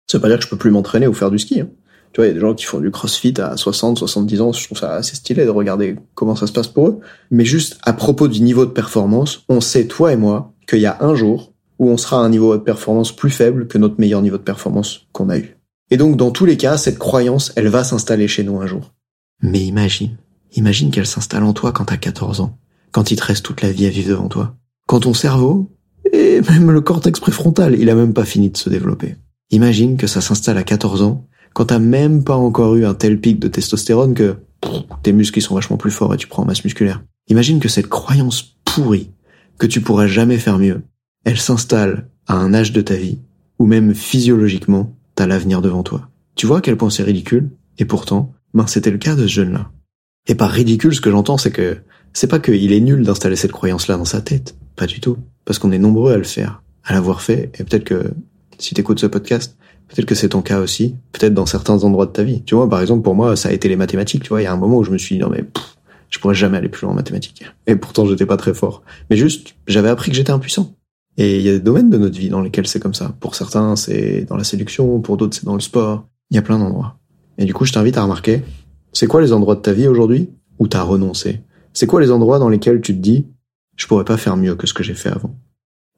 Ça 0.09 0.17
veut 0.17 0.21
pas 0.21 0.29
dire 0.29 0.37
que 0.37 0.45
je 0.45 0.49
peux 0.49 0.57
plus 0.57 0.71
m'entraîner 0.71 1.07
ou 1.07 1.13
faire 1.13 1.31
du 1.31 1.39
ski. 1.39 1.61
Hein. 1.61 1.69
Tu 2.11 2.21
vois, 2.21 2.25
il 2.25 2.29
y 2.29 2.31
a 2.31 2.33
des 2.33 2.39
gens 2.39 2.55
qui 2.55 2.65
font 2.65 2.79
du 2.79 2.89
crossfit 2.89 3.39
à 3.39 3.55
60, 3.55 3.99
70 3.99 4.41
ans. 4.41 4.51
Je 4.51 4.65
trouve 4.65 4.77
ça 4.77 4.93
assez 4.93 5.15
stylé 5.15 5.45
de 5.45 5.49
regarder 5.49 5.95
comment 6.15 6.35
ça 6.35 6.47
se 6.47 6.51
passe 6.51 6.67
pour 6.67 6.87
eux. 6.87 6.99
Mais 7.29 7.45
juste 7.45 7.77
à 7.83 7.93
propos 7.93 8.27
du 8.27 8.41
niveau 8.41 8.65
de 8.65 8.71
performance, 8.71 9.43
on 9.49 9.61
sait, 9.61 9.85
toi 9.85 10.11
et 10.11 10.15
moi, 10.15 10.53
qu'il 10.67 10.79
y 10.79 10.87
a 10.87 10.97
un 11.01 11.13
jour 11.13 11.53
où 11.77 11.89
on 11.89 11.97
sera 11.97 12.17
à 12.17 12.25
un 12.25 12.29
niveau 12.29 12.57
de 12.57 12.61
performance 12.61 13.15
plus 13.15 13.29
faible 13.29 13.67
que 13.67 13.77
notre 13.77 13.99
meilleur 13.99 14.21
niveau 14.21 14.37
de 14.37 14.43
performance 14.43 15.07
qu'on 15.11 15.29
a 15.29 15.37
eu. 15.37 15.57
Et 15.91 15.97
donc, 15.97 16.17
dans 16.17 16.31
tous 16.31 16.45
les 16.45 16.57
cas, 16.57 16.77
cette 16.77 16.99
croyance, 16.99 17.51
elle 17.55 17.67
va 17.67 17.83
s'installer 17.83 18.27
chez 18.27 18.43
nous 18.43 18.59
un 18.59 18.67
jour. 18.67 18.93
Mais 19.41 19.61
imagine, 19.61 20.17
imagine 20.53 20.91
qu'elle 20.91 21.07
s'installe 21.07 21.43
en 21.43 21.53
toi 21.53 21.71
quand 21.71 21.85
t'as 21.85 21.97
14 21.97 22.41
ans, 22.41 22.57
quand 22.91 23.11
il 23.11 23.17
te 23.17 23.23
reste 23.23 23.45
toute 23.45 23.61
la 23.61 23.71
vie 23.71 23.85
à 23.85 23.89
vivre 23.89 24.09
devant 24.09 24.27
toi. 24.27 24.55
Quand 24.87 25.01
ton 25.01 25.13
cerveau, 25.13 25.71
et 26.13 26.41
même 26.41 26.71
le 26.71 26.81
cortex 26.81 27.19
préfrontal, 27.19 27.75
il 27.79 27.89
a 27.89 27.95
même 27.95 28.13
pas 28.13 28.25
fini 28.25 28.49
de 28.49 28.57
se 28.57 28.69
développer. 28.69 29.15
Imagine 29.51 29.97
que 29.97 30.07
ça 30.07 30.21
s'installe 30.21 30.57
à 30.57 30.63
14 30.63 31.01
ans, 31.01 31.27
quand 31.53 31.65
t'as 31.65 31.79
même 31.79 32.23
pas 32.23 32.35
encore 32.35 32.75
eu 32.75 32.85
un 32.85 32.93
tel 32.93 33.19
pic 33.19 33.39
de 33.39 33.47
testostérone 33.47 34.13
que 34.13 34.37
tes 35.03 35.11
muscles 35.11 35.41
sont 35.41 35.55
vachement 35.55 35.77
plus 35.77 35.91
forts 35.91 36.13
et 36.13 36.17
tu 36.17 36.27
prends 36.27 36.43
en 36.43 36.45
masse 36.45 36.63
musculaire. 36.63 37.03
Imagine 37.29 37.59
que 37.59 37.69
cette 37.69 37.87
croyance 37.87 38.55
pourrie, 38.65 39.11
que 39.57 39.67
tu 39.67 39.81
pourras 39.81 40.07
jamais 40.07 40.37
faire 40.37 40.59
mieux, 40.59 40.81
elle 41.25 41.39
s'installe 41.39 42.09
à 42.27 42.35
un 42.35 42.53
âge 42.53 42.71
de 42.71 42.81
ta 42.81 42.95
vie, 42.95 43.19
où 43.57 43.65
même 43.65 43.93
physiologiquement, 43.93 44.95
t'as 45.15 45.27
l'avenir 45.27 45.61
devant 45.61 45.83
toi. 45.83 46.09
Tu 46.35 46.45
vois 46.45 46.59
à 46.59 46.61
quel 46.61 46.77
point 46.77 46.89
c'est 46.89 47.03
ridicule? 47.03 47.51
Et 47.77 47.85
pourtant, 47.85 48.33
ben 48.53 48.67
c'était 48.67 48.91
le 48.91 48.97
cas 48.97 49.15
de 49.15 49.27
ce 49.27 49.33
jeune-là. 49.33 49.71
Et 50.27 50.35
par 50.35 50.51
ridicule, 50.51 50.93
ce 50.93 51.01
que 51.01 51.11
j'entends, 51.11 51.37
c'est 51.37 51.51
que 51.51 51.77
c'est 52.13 52.27
pas 52.27 52.39
qu'il 52.39 52.71
est 52.71 52.79
nul 52.79 53.03
d'installer 53.03 53.35
cette 53.35 53.51
croyance-là 53.51 53.97
dans 53.97 54.05
sa 54.05 54.21
tête. 54.21 54.55
Pas 54.75 54.85
du 54.85 54.99
tout. 54.99 55.17
Parce 55.49 55.57
qu'on 55.57 55.71
est 55.71 55.79
nombreux 55.79 56.13
à 56.13 56.17
le 56.17 56.23
faire, 56.23 56.61
à 56.83 56.93
l'avoir 56.93 57.23
fait. 57.23 57.49
Et 57.57 57.63
peut-être 57.63 57.83
que, 57.83 58.11
si 58.59 58.75
t'écoutes 58.75 58.99
ce 58.99 59.07
podcast, 59.07 59.57
peut-être 59.87 60.05
que 60.05 60.13
c'est 60.13 60.29
ton 60.29 60.43
cas 60.43 60.59
aussi. 60.59 60.95
Peut-être 61.11 61.33
dans 61.33 61.47
certains 61.47 61.83
endroits 61.83 62.05
de 62.05 62.11
ta 62.11 62.21
vie. 62.21 62.43
Tu 62.43 62.53
vois, 62.53 62.69
par 62.69 62.79
exemple, 62.81 63.01
pour 63.01 63.15
moi, 63.15 63.35
ça 63.35 63.49
a 63.49 63.51
été 63.51 63.67
les 63.67 63.75
mathématiques. 63.75 64.21
Tu 64.21 64.29
vois, 64.29 64.41
il 64.41 64.43
y 64.43 64.47
a 64.47 64.53
un 64.53 64.57
moment 64.57 64.77
où 64.77 64.83
je 64.83 64.91
me 64.91 64.99
suis 64.99 65.15
dit, 65.15 65.21
non 65.21 65.31
mais, 65.31 65.43
je 66.11 66.19
pourrais 66.19 66.35
jamais 66.35 66.57
aller 66.57 66.69
plus 66.69 66.83
loin 66.83 66.91
en 66.91 66.95
mathématiques. 66.95 67.45
Et 67.65 67.75
pourtant, 67.75 68.05
j'étais 68.05 68.27
pas 68.27 68.37
très 68.37 68.53
fort. 68.53 68.83
Mais 69.09 69.17
juste, 69.17 69.55
j'avais 69.65 69.89
appris 69.89 70.11
que 70.11 70.17
j'étais 70.17 70.29
impuissant. 70.29 70.75
Et 71.17 71.37
il 71.37 71.41
y 71.41 71.49
a 71.49 71.53
des 71.53 71.59
domaines 71.59 71.89
de 71.89 71.97
notre 71.97 72.19
vie 72.19 72.29
dans 72.29 72.41
lesquels 72.41 72.67
c'est 72.67 72.79
comme 72.79 72.93
ça. 72.93 73.15
Pour 73.19 73.33
certains, 73.33 73.75
c'est 73.75 74.25
dans 74.29 74.37
la 74.37 74.43
séduction, 74.43 74.99
pour 74.99 75.17
d'autres, 75.17 75.35
c'est 75.35 75.45
dans 75.45 75.55
le 75.55 75.61
sport. 75.61 76.05
Il 76.29 76.35
y 76.35 76.37
a 76.37 76.43
plein 76.43 76.59
d'endroits. 76.59 76.99
Et 77.39 77.45
du 77.45 77.55
coup, 77.55 77.65
je 77.65 77.73
t'invite 77.73 77.97
à 77.97 78.03
remarquer, 78.03 78.43
c'est 78.93 79.07
quoi 79.07 79.19
les 79.19 79.33
endroits 79.33 79.55
de 79.55 79.61
ta 79.61 79.73
vie 79.73 79.87
aujourd'hui 79.87 80.29
où 80.59 80.67
t'as 80.67 80.83
renoncé? 80.83 81.41
C'est 81.73 81.87
quoi 81.87 82.01
les 82.01 82.11
endroits 82.11 82.37
dans 82.37 82.49
lesquels 82.49 82.81
tu 82.81 82.93
te 82.93 83.01
dis, 83.01 83.25
je 83.79 83.87
pourrais 83.87 84.05
pas 84.05 84.17
faire 84.17 84.37
mieux 84.37 84.55
que 84.55 84.67
ce 84.67 84.73
que 84.73 84.83
j'ai 84.83 84.93
fait 84.93 85.09
avant 85.09 85.35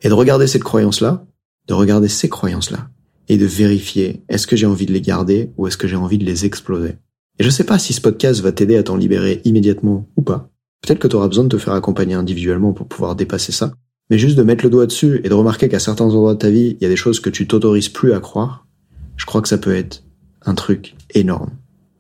Et 0.02 0.10
de 0.10 0.14
regarder 0.14 0.48
cette 0.48 0.64
croyance-là, 0.64 1.26
de 1.68 1.74
regarder 1.74 2.08
ces 2.08 2.30
croyances-là, 2.30 2.90
et 3.28 3.38
de 3.38 3.46
vérifier, 3.46 4.24
est-ce 4.30 4.46
que 4.46 4.56
j'ai 4.56 4.66
envie 4.66 4.86
de 4.86 4.94
les 4.94 5.02
garder 5.02 5.52
ou 5.58 5.68
est-ce 5.68 5.78
que 5.78 5.88
j'ai 5.88 5.96
envie 5.96 6.18
de 6.18 6.26
les 6.26 6.46
exploser? 6.46 6.96
Et 7.40 7.44
je 7.44 7.50
sais 7.50 7.64
pas 7.64 7.80
si 7.80 7.94
ce 7.94 8.02
podcast 8.02 8.42
va 8.42 8.52
t'aider 8.52 8.76
à 8.76 8.84
t'en 8.84 8.98
libérer 8.98 9.42
immédiatement 9.46 10.08
ou 10.18 10.22
pas. 10.22 10.50
Peut-être 10.82 11.00
que 11.00 11.08
tu 11.08 11.16
auras 11.16 11.28
besoin 11.28 11.46
de 11.46 11.50
te 11.50 11.58
faire 11.58 11.74
accompagner 11.74 12.14
individuellement 12.14 12.74
pour 12.74 12.88
pouvoir 12.88 13.16
dépasser 13.16 13.52
ça. 13.52 13.74
Mais 14.10 14.18
juste 14.18 14.38
de 14.38 14.44
mettre 14.44 14.66
le 14.66 14.70
doigt 14.70 14.86
dessus 14.86 15.22
et 15.24 15.30
de 15.30 15.34
remarquer 15.34 15.70
qu'à 15.70 15.80
certains 15.80 16.06
endroits 16.06 16.34
de 16.34 16.40
ta 16.40 16.50
vie, 16.50 16.76
il 16.80 16.84
y 16.84 16.86
a 16.86 16.90
des 16.90 16.98
choses 16.98 17.20
que 17.20 17.30
tu 17.30 17.48
t'autorises 17.48 17.90
plus 17.90 18.14
à 18.14 18.20
croire, 18.20 18.68
je 19.16 19.26
crois 19.26 19.42
que 19.42 19.48
ça 19.48 19.58
peut 19.58 19.76
être 19.76 20.04
un 20.46 20.56
truc 20.56 20.96
énorme. 21.14 21.52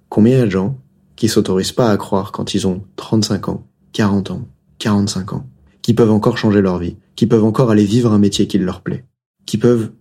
Combien 0.10 0.40
y 0.40 0.42
a 0.42 0.46
de 0.46 0.52
gens 0.52 0.78
qui 1.16 1.30
s'autorisent 1.30 1.72
pas 1.72 1.92
à 1.92 1.98
croire 1.98 2.34
quand 2.34 2.54
ils 2.54 2.68
ont 2.68 2.84
35 2.98 3.48
ans, 3.48 3.68
40 3.94 4.32
ans, 4.32 4.48
45 4.80 5.34
ans, 5.34 5.46
qui 5.82 5.94
peuvent 5.94 6.12
encore 6.12 6.38
changer 6.38 6.62
leur 6.62 6.78
vie, 6.78 6.98
qui 7.16 7.28
peuvent 7.28 7.44
encore 7.44 7.72
aller 7.72 7.86
vivre 7.86 8.12
un 8.12 8.20
métier 8.20 8.48
qui 8.48 8.58
leur 8.58 8.82
plaît, 8.82 9.06
qui 9.46 9.58
peuvent 9.58 9.92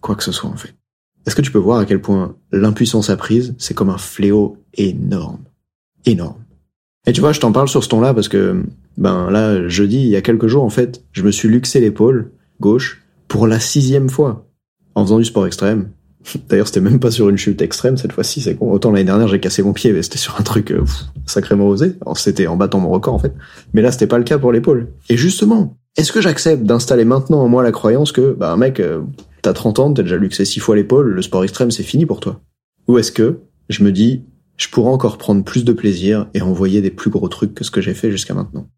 quoi 0.00 0.14
que 0.14 0.22
ce 0.22 0.32
soit 0.32 0.50
en 0.50 0.56
fait. 0.56 0.74
Est-ce 1.26 1.34
que 1.34 1.42
tu 1.42 1.50
peux 1.50 1.58
voir 1.58 1.78
à 1.78 1.86
quel 1.86 2.00
point 2.00 2.36
l'impuissance 2.52 3.10
apprise, 3.10 3.54
c'est 3.58 3.74
comme 3.74 3.90
un 3.90 3.98
fléau 3.98 4.58
énorme. 4.74 5.40
Énorme. 6.04 6.38
Et 7.06 7.12
tu 7.12 7.20
vois, 7.20 7.32
je 7.32 7.40
t'en 7.40 7.52
parle 7.52 7.68
sur 7.68 7.82
ce 7.82 7.88
ton-là 7.88 8.14
parce 8.14 8.28
que, 8.28 8.64
ben 8.96 9.30
là, 9.30 9.68
jeudi, 9.68 9.98
il 9.98 10.08
y 10.08 10.16
a 10.16 10.22
quelques 10.22 10.46
jours, 10.46 10.64
en 10.64 10.70
fait, 10.70 11.04
je 11.12 11.22
me 11.22 11.30
suis 11.30 11.48
luxé 11.48 11.80
l'épaule 11.80 12.30
gauche 12.60 13.02
pour 13.28 13.46
la 13.46 13.60
sixième 13.60 14.08
fois 14.08 14.46
en 14.94 15.04
faisant 15.04 15.18
du 15.18 15.24
sport 15.24 15.46
extrême. 15.46 15.90
D'ailleurs, 16.48 16.66
c'était 16.66 16.80
même 16.80 17.00
pas 17.00 17.10
sur 17.10 17.28
une 17.28 17.38
chute 17.38 17.62
extrême 17.62 17.96
cette 17.96 18.12
fois-ci, 18.12 18.40
c'est 18.40 18.56
con. 18.56 18.70
Autant 18.70 18.90
l'année 18.90 19.04
dernière, 19.04 19.28
j'ai 19.28 19.40
cassé 19.40 19.62
mon 19.62 19.72
pied, 19.72 19.92
mais 19.92 20.02
c'était 20.02 20.18
sur 20.18 20.38
un 20.38 20.42
truc 20.42 20.70
euh, 20.70 20.84
sacrément 21.26 21.66
osé. 21.66 21.94
C'était 22.14 22.46
en 22.46 22.56
battant 22.56 22.80
mon 22.80 22.90
record, 22.90 23.14
en 23.14 23.18
fait. 23.18 23.32
Mais 23.74 23.82
là, 23.82 23.92
c'était 23.92 24.06
pas 24.06 24.18
le 24.18 24.24
cas 24.24 24.38
pour 24.38 24.52
l'épaule. 24.52 24.92
Et 25.08 25.16
justement, 25.16 25.76
est-ce 25.96 26.12
que 26.12 26.20
j'accepte 26.20 26.62
d'installer 26.62 27.04
maintenant 27.04 27.40
en 27.40 27.48
moi 27.48 27.62
la 27.62 27.72
croyance 27.72 28.12
que, 28.12 28.32
bah, 28.32 28.56
mec, 28.56 28.80
euh, 28.80 29.02
t'as 29.42 29.52
30 29.52 29.78
ans, 29.78 29.92
t'as 29.92 30.02
déjà 30.02 30.16
luxé 30.16 30.44
six 30.44 30.60
fois 30.60 30.76
l'épaule, 30.76 31.08
le 31.08 31.22
sport 31.22 31.44
extrême, 31.44 31.70
c'est 31.70 31.82
fini 31.82 32.06
pour 32.06 32.20
toi? 32.20 32.40
Ou 32.88 32.98
est-ce 32.98 33.12
que 33.12 33.40
je 33.68 33.82
me 33.82 33.92
dis, 33.92 34.22
je 34.56 34.68
pourrais 34.68 34.90
encore 34.90 35.18
prendre 35.18 35.44
plus 35.44 35.64
de 35.64 35.72
plaisir 35.72 36.28
et 36.34 36.42
envoyer 36.42 36.80
des 36.80 36.90
plus 36.90 37.10
gros 37.10 37.28
trucs 37.28 37.54
que 37.54 37.64
ce 37.64 37.70
que 37.70 37.80
j'ai 37.80 37.94
fait 37.94 38.10
jusqu'à 38.10 38.34
maintenant? 38.34 38.68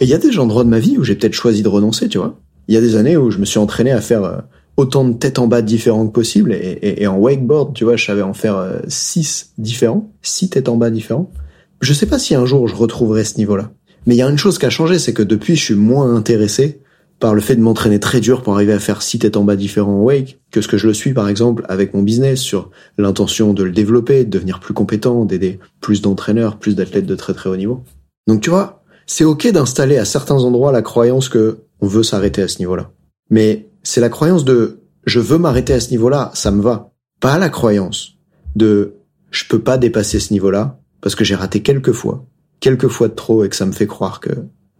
Et 0.00 0.04
il 0.04 0.10
y 0.10 0.14
a 0.14 0.18
des 0.18 0.38
endroits 0.38 0.62
de 0.62 0.68
ma 0.68 0.78
vie 0.78 0.96
où 0.96 1.04
j'ai 1.04 1.16
peut-être 1.16 1.34
choisi 1.34 1.62
de 1.62 1.68
renoncer, 1.68 2.08
tu 2.08 2.18
vois. 2.18 2.38
Il 2.68 2.74
y 2.74 2.76
a 2.76 2.80
des 2.80 2.96
années 2.96 3.16
où 3.16 3.30
je 3.30 3.38
me 3.38 3.44
suis 3.44 3.58
entraîné 3.58 3.90
à 3.90 4.00
faire 4.00 4.22
euh, 4.22 4.38
autant 4.78 5.04
de 5.04 5.12
têtes 5.12 5.40
en 5.40 5.48
bas 5.48 5.60
différents 5.60 6.06
que 6.06 6.12
possible 6.12 6.54
et, 6.54 7.04
en 7.08 7.16
wakeboard, 7.16 7.74
tu 7.74 7.82
vois, 7.82 7.96
je 7.96 8.06
savais 8.06 8.22
en 8.22 8.32
faire 8.32 8.56
euh, 8.56 8.78
six 8.86 9.52
différents, 9.58 10.12
six 10.22 10.48
têtes 10.50 10.68
en 10.68 10.76
bas 10.76 10.88
différents. 10.88 11.32
Je 11.80 11.92
sais 11.92 12.06
pas 12.06 12.20
si 12.20 12.36
un 12.36 12.46
jour 12.46 12.68
je 12.68 12.76
retrouverai 12.76 13.24
ce 13.24 13.38
niveau-là. 13.38 13.72
Mais 14.06 14.14
il 14.14 14.18
y 14.18 14.22
a 14.22 14.30
une 14.30 14.38
chose 14.38 14.56
qui 14.56 14.66
a 14.66 14.70
changé, 14.70 15.00
c'est 15.00 15.12
que 15.12 15.24
depuis 15.24 15.56
je 15.56 15.64
suis 15.64 15.74
moins 15.74 16.14
intéressé 16.14 16.80
par 17.18 17.34
le 17.34 17.40
fait 17.40 17.56
de 17.56 17.60
m'entraîner 17.60 17.98
très 17.98 18.20
dur 18.20 18.42
pour 18.42 18.54
arriver 18.54 18.72
à 18.72 18.78
faire 18.78 19.02
six 19.02 19.18
têtes 19.18 19.36
en 19.36 19.42
bas 19.42 19.56
différents 19.56 19.98
en 19.98 20.02
wake 20.02 20.38
que 20.52 20.60
ce 20.60 20.68
que 20.68 20.76
je 20.76 20.86
le 20.86 20.94
suis 20.94 21.12
par 21.12 21.28
exemple 21.28 21.64
avec 21.68 21.92
mon 21.92 22.02
business 22.02 22.40
sur 22.40 22.70
l'intention 22.98 23.54
de 23.54 23.64
le 23.64 23.72
développer, 23.72 24.24
de 24.24 24.30
devenir 24.30 24.60
plus 24.60 24.74
compétent, 24.74 25.24
d'aider 25.24 25.58
plus 25.80 26.02
d'entraîneurs, 26.02 26.56
plus 26.56 26.76
d'athlètes 26.76 27.06
de 27.06 27.16
très 27.16 27.34
très 27.34 27.50
haut 27.50 27.56
niveau. 27.56 27.82
Donc 28.28 28.42
tu 28.42 28.50
vois, 28.50 28.84
c'est 29.06 29.24
ok 29.24 29.50
d'installer 29.50 29.98
à 29.98 30.04
certains 30.04 30.44
endroits 30.44 30.70
la 30.70 30.82
croyance 30.82 31.28
que 31.28 31.58
on 31.80 31.88
veut 31.88 32.04
s'arrêter 32.04 32.42
à 32.42 32.48
ce 32.48 32.60
niveau-là. 32.60 32.92
Mais 33.30 33.67
c'est 33.88 34.02
la 34.02 34.10
croyance 34.10 34.44
de 34.44 34.80
je 35.06 35.18
veux 35.18 35.38
m'arrêter 35.38 35.72
à 35.72 35.80
ce 35.80 35.90
niveau-là, 35.90 36.30
ça 36.34 36.50
me 36.50 36.60
va. 36.60 36.92
Pas 37.20 37.38
la 37.38 37.48
croyance 37.48 38.18
de 38.54 38.96
je 39.30 39.44
peux 39.48 39.60
pas 39.60 39.78
dépasser 39.78 40.20
ce 40.20 40.34
niveau-là 40.34 40.78
parce 41.00 41.14
que 41.14 41.24
j'ai 41.24 41.34
raté 41.34 41.62
quelques 41.62 41.92
fois, 41.92 42.26
quelques 42.60 42.88
fois 42.88 43.08
de 43.08 43.14
trop 43.14 43.44
et 43.44 43.48
que 43.48 43.56
ça 43.56 43.64
me 43.64 43.72
fait 43.72 43.86
croire 43.86 44.20
que 44.20 44.28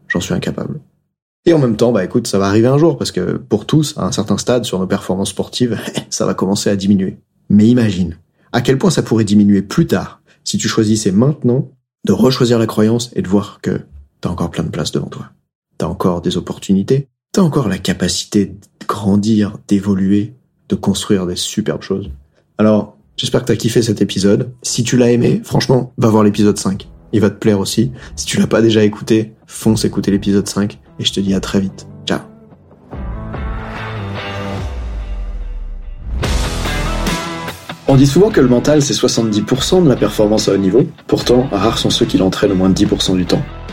j'en 0.09 0.21
suis 0.21 0.35
incapable. 0.35 0.81
Et 1.47 1.55
en 1.55 1.59
même 1.59 1.79
temps, 1.79 1.91
bah 1.91 2.05
écoute, 2.05 2.27
ça 2.27 2.39
va 2.39 2.49
arriver 2.49 2.67
un 2.67 2.77
jour 2.77 2.99
parce 2.99 3.11
que 3.11 3.39
pour 3.39 3.65
tous, 3.65 3.97
à 3.97 4.05
un 4.05 4.13
certain 4.13 4.37
stade 4.37 4.67
sur 4.67 4.79
nos 4.79 4.87
performances 4.87 5.31
sportives, 5.31 5.79
ça 6.11 6.27
va 6.27 6.35
commencer 6.35 6.69
à 6.69 6.77
diminuer. 6.77 7.17
Mais 7.49 7.67
imagine 7.67 8.19
à 8.53 8.61
quel 8.61 8.77
point 8.77 8.91
ça 8.91 9.03
pourrait 9.03 9.25
diminuer 9.25 9.63
plus 9.63 9.87
tard 9.87 10.21
si 10.45 10.59
tu 10.59 10.69
choisissais 10.69 11.13
maintenant 11.13 11.71
de 12.05 12.13
rechoisir 12.13 12.59
la 12.59 12.67
croyance 12.67 13.11
et 13.15 13.23
de 13.23 13.29
voir 13.29 13.61
que 13.63 13.81
t'as 14.21 14.29
encore 14.29 14.51
plein 14.51 14.65
de 14.65 14.71
place 14.71 14.93
devant 14.93 15.09
toi. 15.09 15.31
T'as 15.79 15.87
encore 15.87 16.21
des 16.21 16.37
opportunités, 16.37 17.09
t'as 17.33 17.43
encore 17.43 17.69
la 17.69 17.79
capacité 17.79 18.47
de 18.47 18.87
grandir, 18.87 19.59
d'évoluer, 19.69 20.35
de 20.69 20.75
construire 20.75 21.27
des 21.27 21.37
superbes 21.37 21.83
choses. 21.83 22.11
Alors, 22.59 22.97
j'espère 23.17 23.43
que 23.43 23.47
t'as 23.47 23.57
kiffé 23.57 23.83
cet 23.83 24.03
épisode. 24.03 24.53
Si 24.63 24.85
tu 24.85 24.97
l'as 24.97 25.11
aimé, 25.11 25.41
franchement, 25.45 25.93
va 25.99 26.09
voir 26.09 26.25
l'épisode 26.25 26.59
5 26.59 26.89
il 27.13 27.21
va 27.21 27.31
te 27.31 27.39
plaire 27.39 27.61
aussi. 27.61 27.93
Si 28.17 28.27
tu 28.27 28.39
l'as 28.39 28.47
pas 28.47 28.63
déjà 28.63 28.85
écouté, 28.85 29.33
fonce 29.47 29.85
écouter 29.85 30.11
l'épisode 30.11 30.47
5 30.47 30.79
et 30.99 31.05
je 31.05 31.13
te 31.13 31.21
dis 31.21 31.35
à 31.35 31.41
très 31.41 31.61
vite. 31.61 31.87
Ciao. 32.07 32.21
On 37.91 37.97
dit 37.97 38.07
souvent 38.07 38.31
que 38.31 38.41
le 38.41 38.49
mental 38.49 38.83
c'est 38.83 38.95
70% 38.95 39.83
de 39.83 39.89
la 39.89 39.97
performance 39.97 40.49
à 40.49 40.53
haut 40.53 40.59
niveau, 40.59 40.87
pourtant 41.07 41.49
rares 41.51 41.79
sont 41.79 41.91
ceux 41.91 42.05
qui 42.05 42.19
l'entraînent 42.19 42.53
au 42.53 42.57
moins 42.57 42.71
10% 42.71 43.17
du 43.17 43.25
temps. 43.25 43.43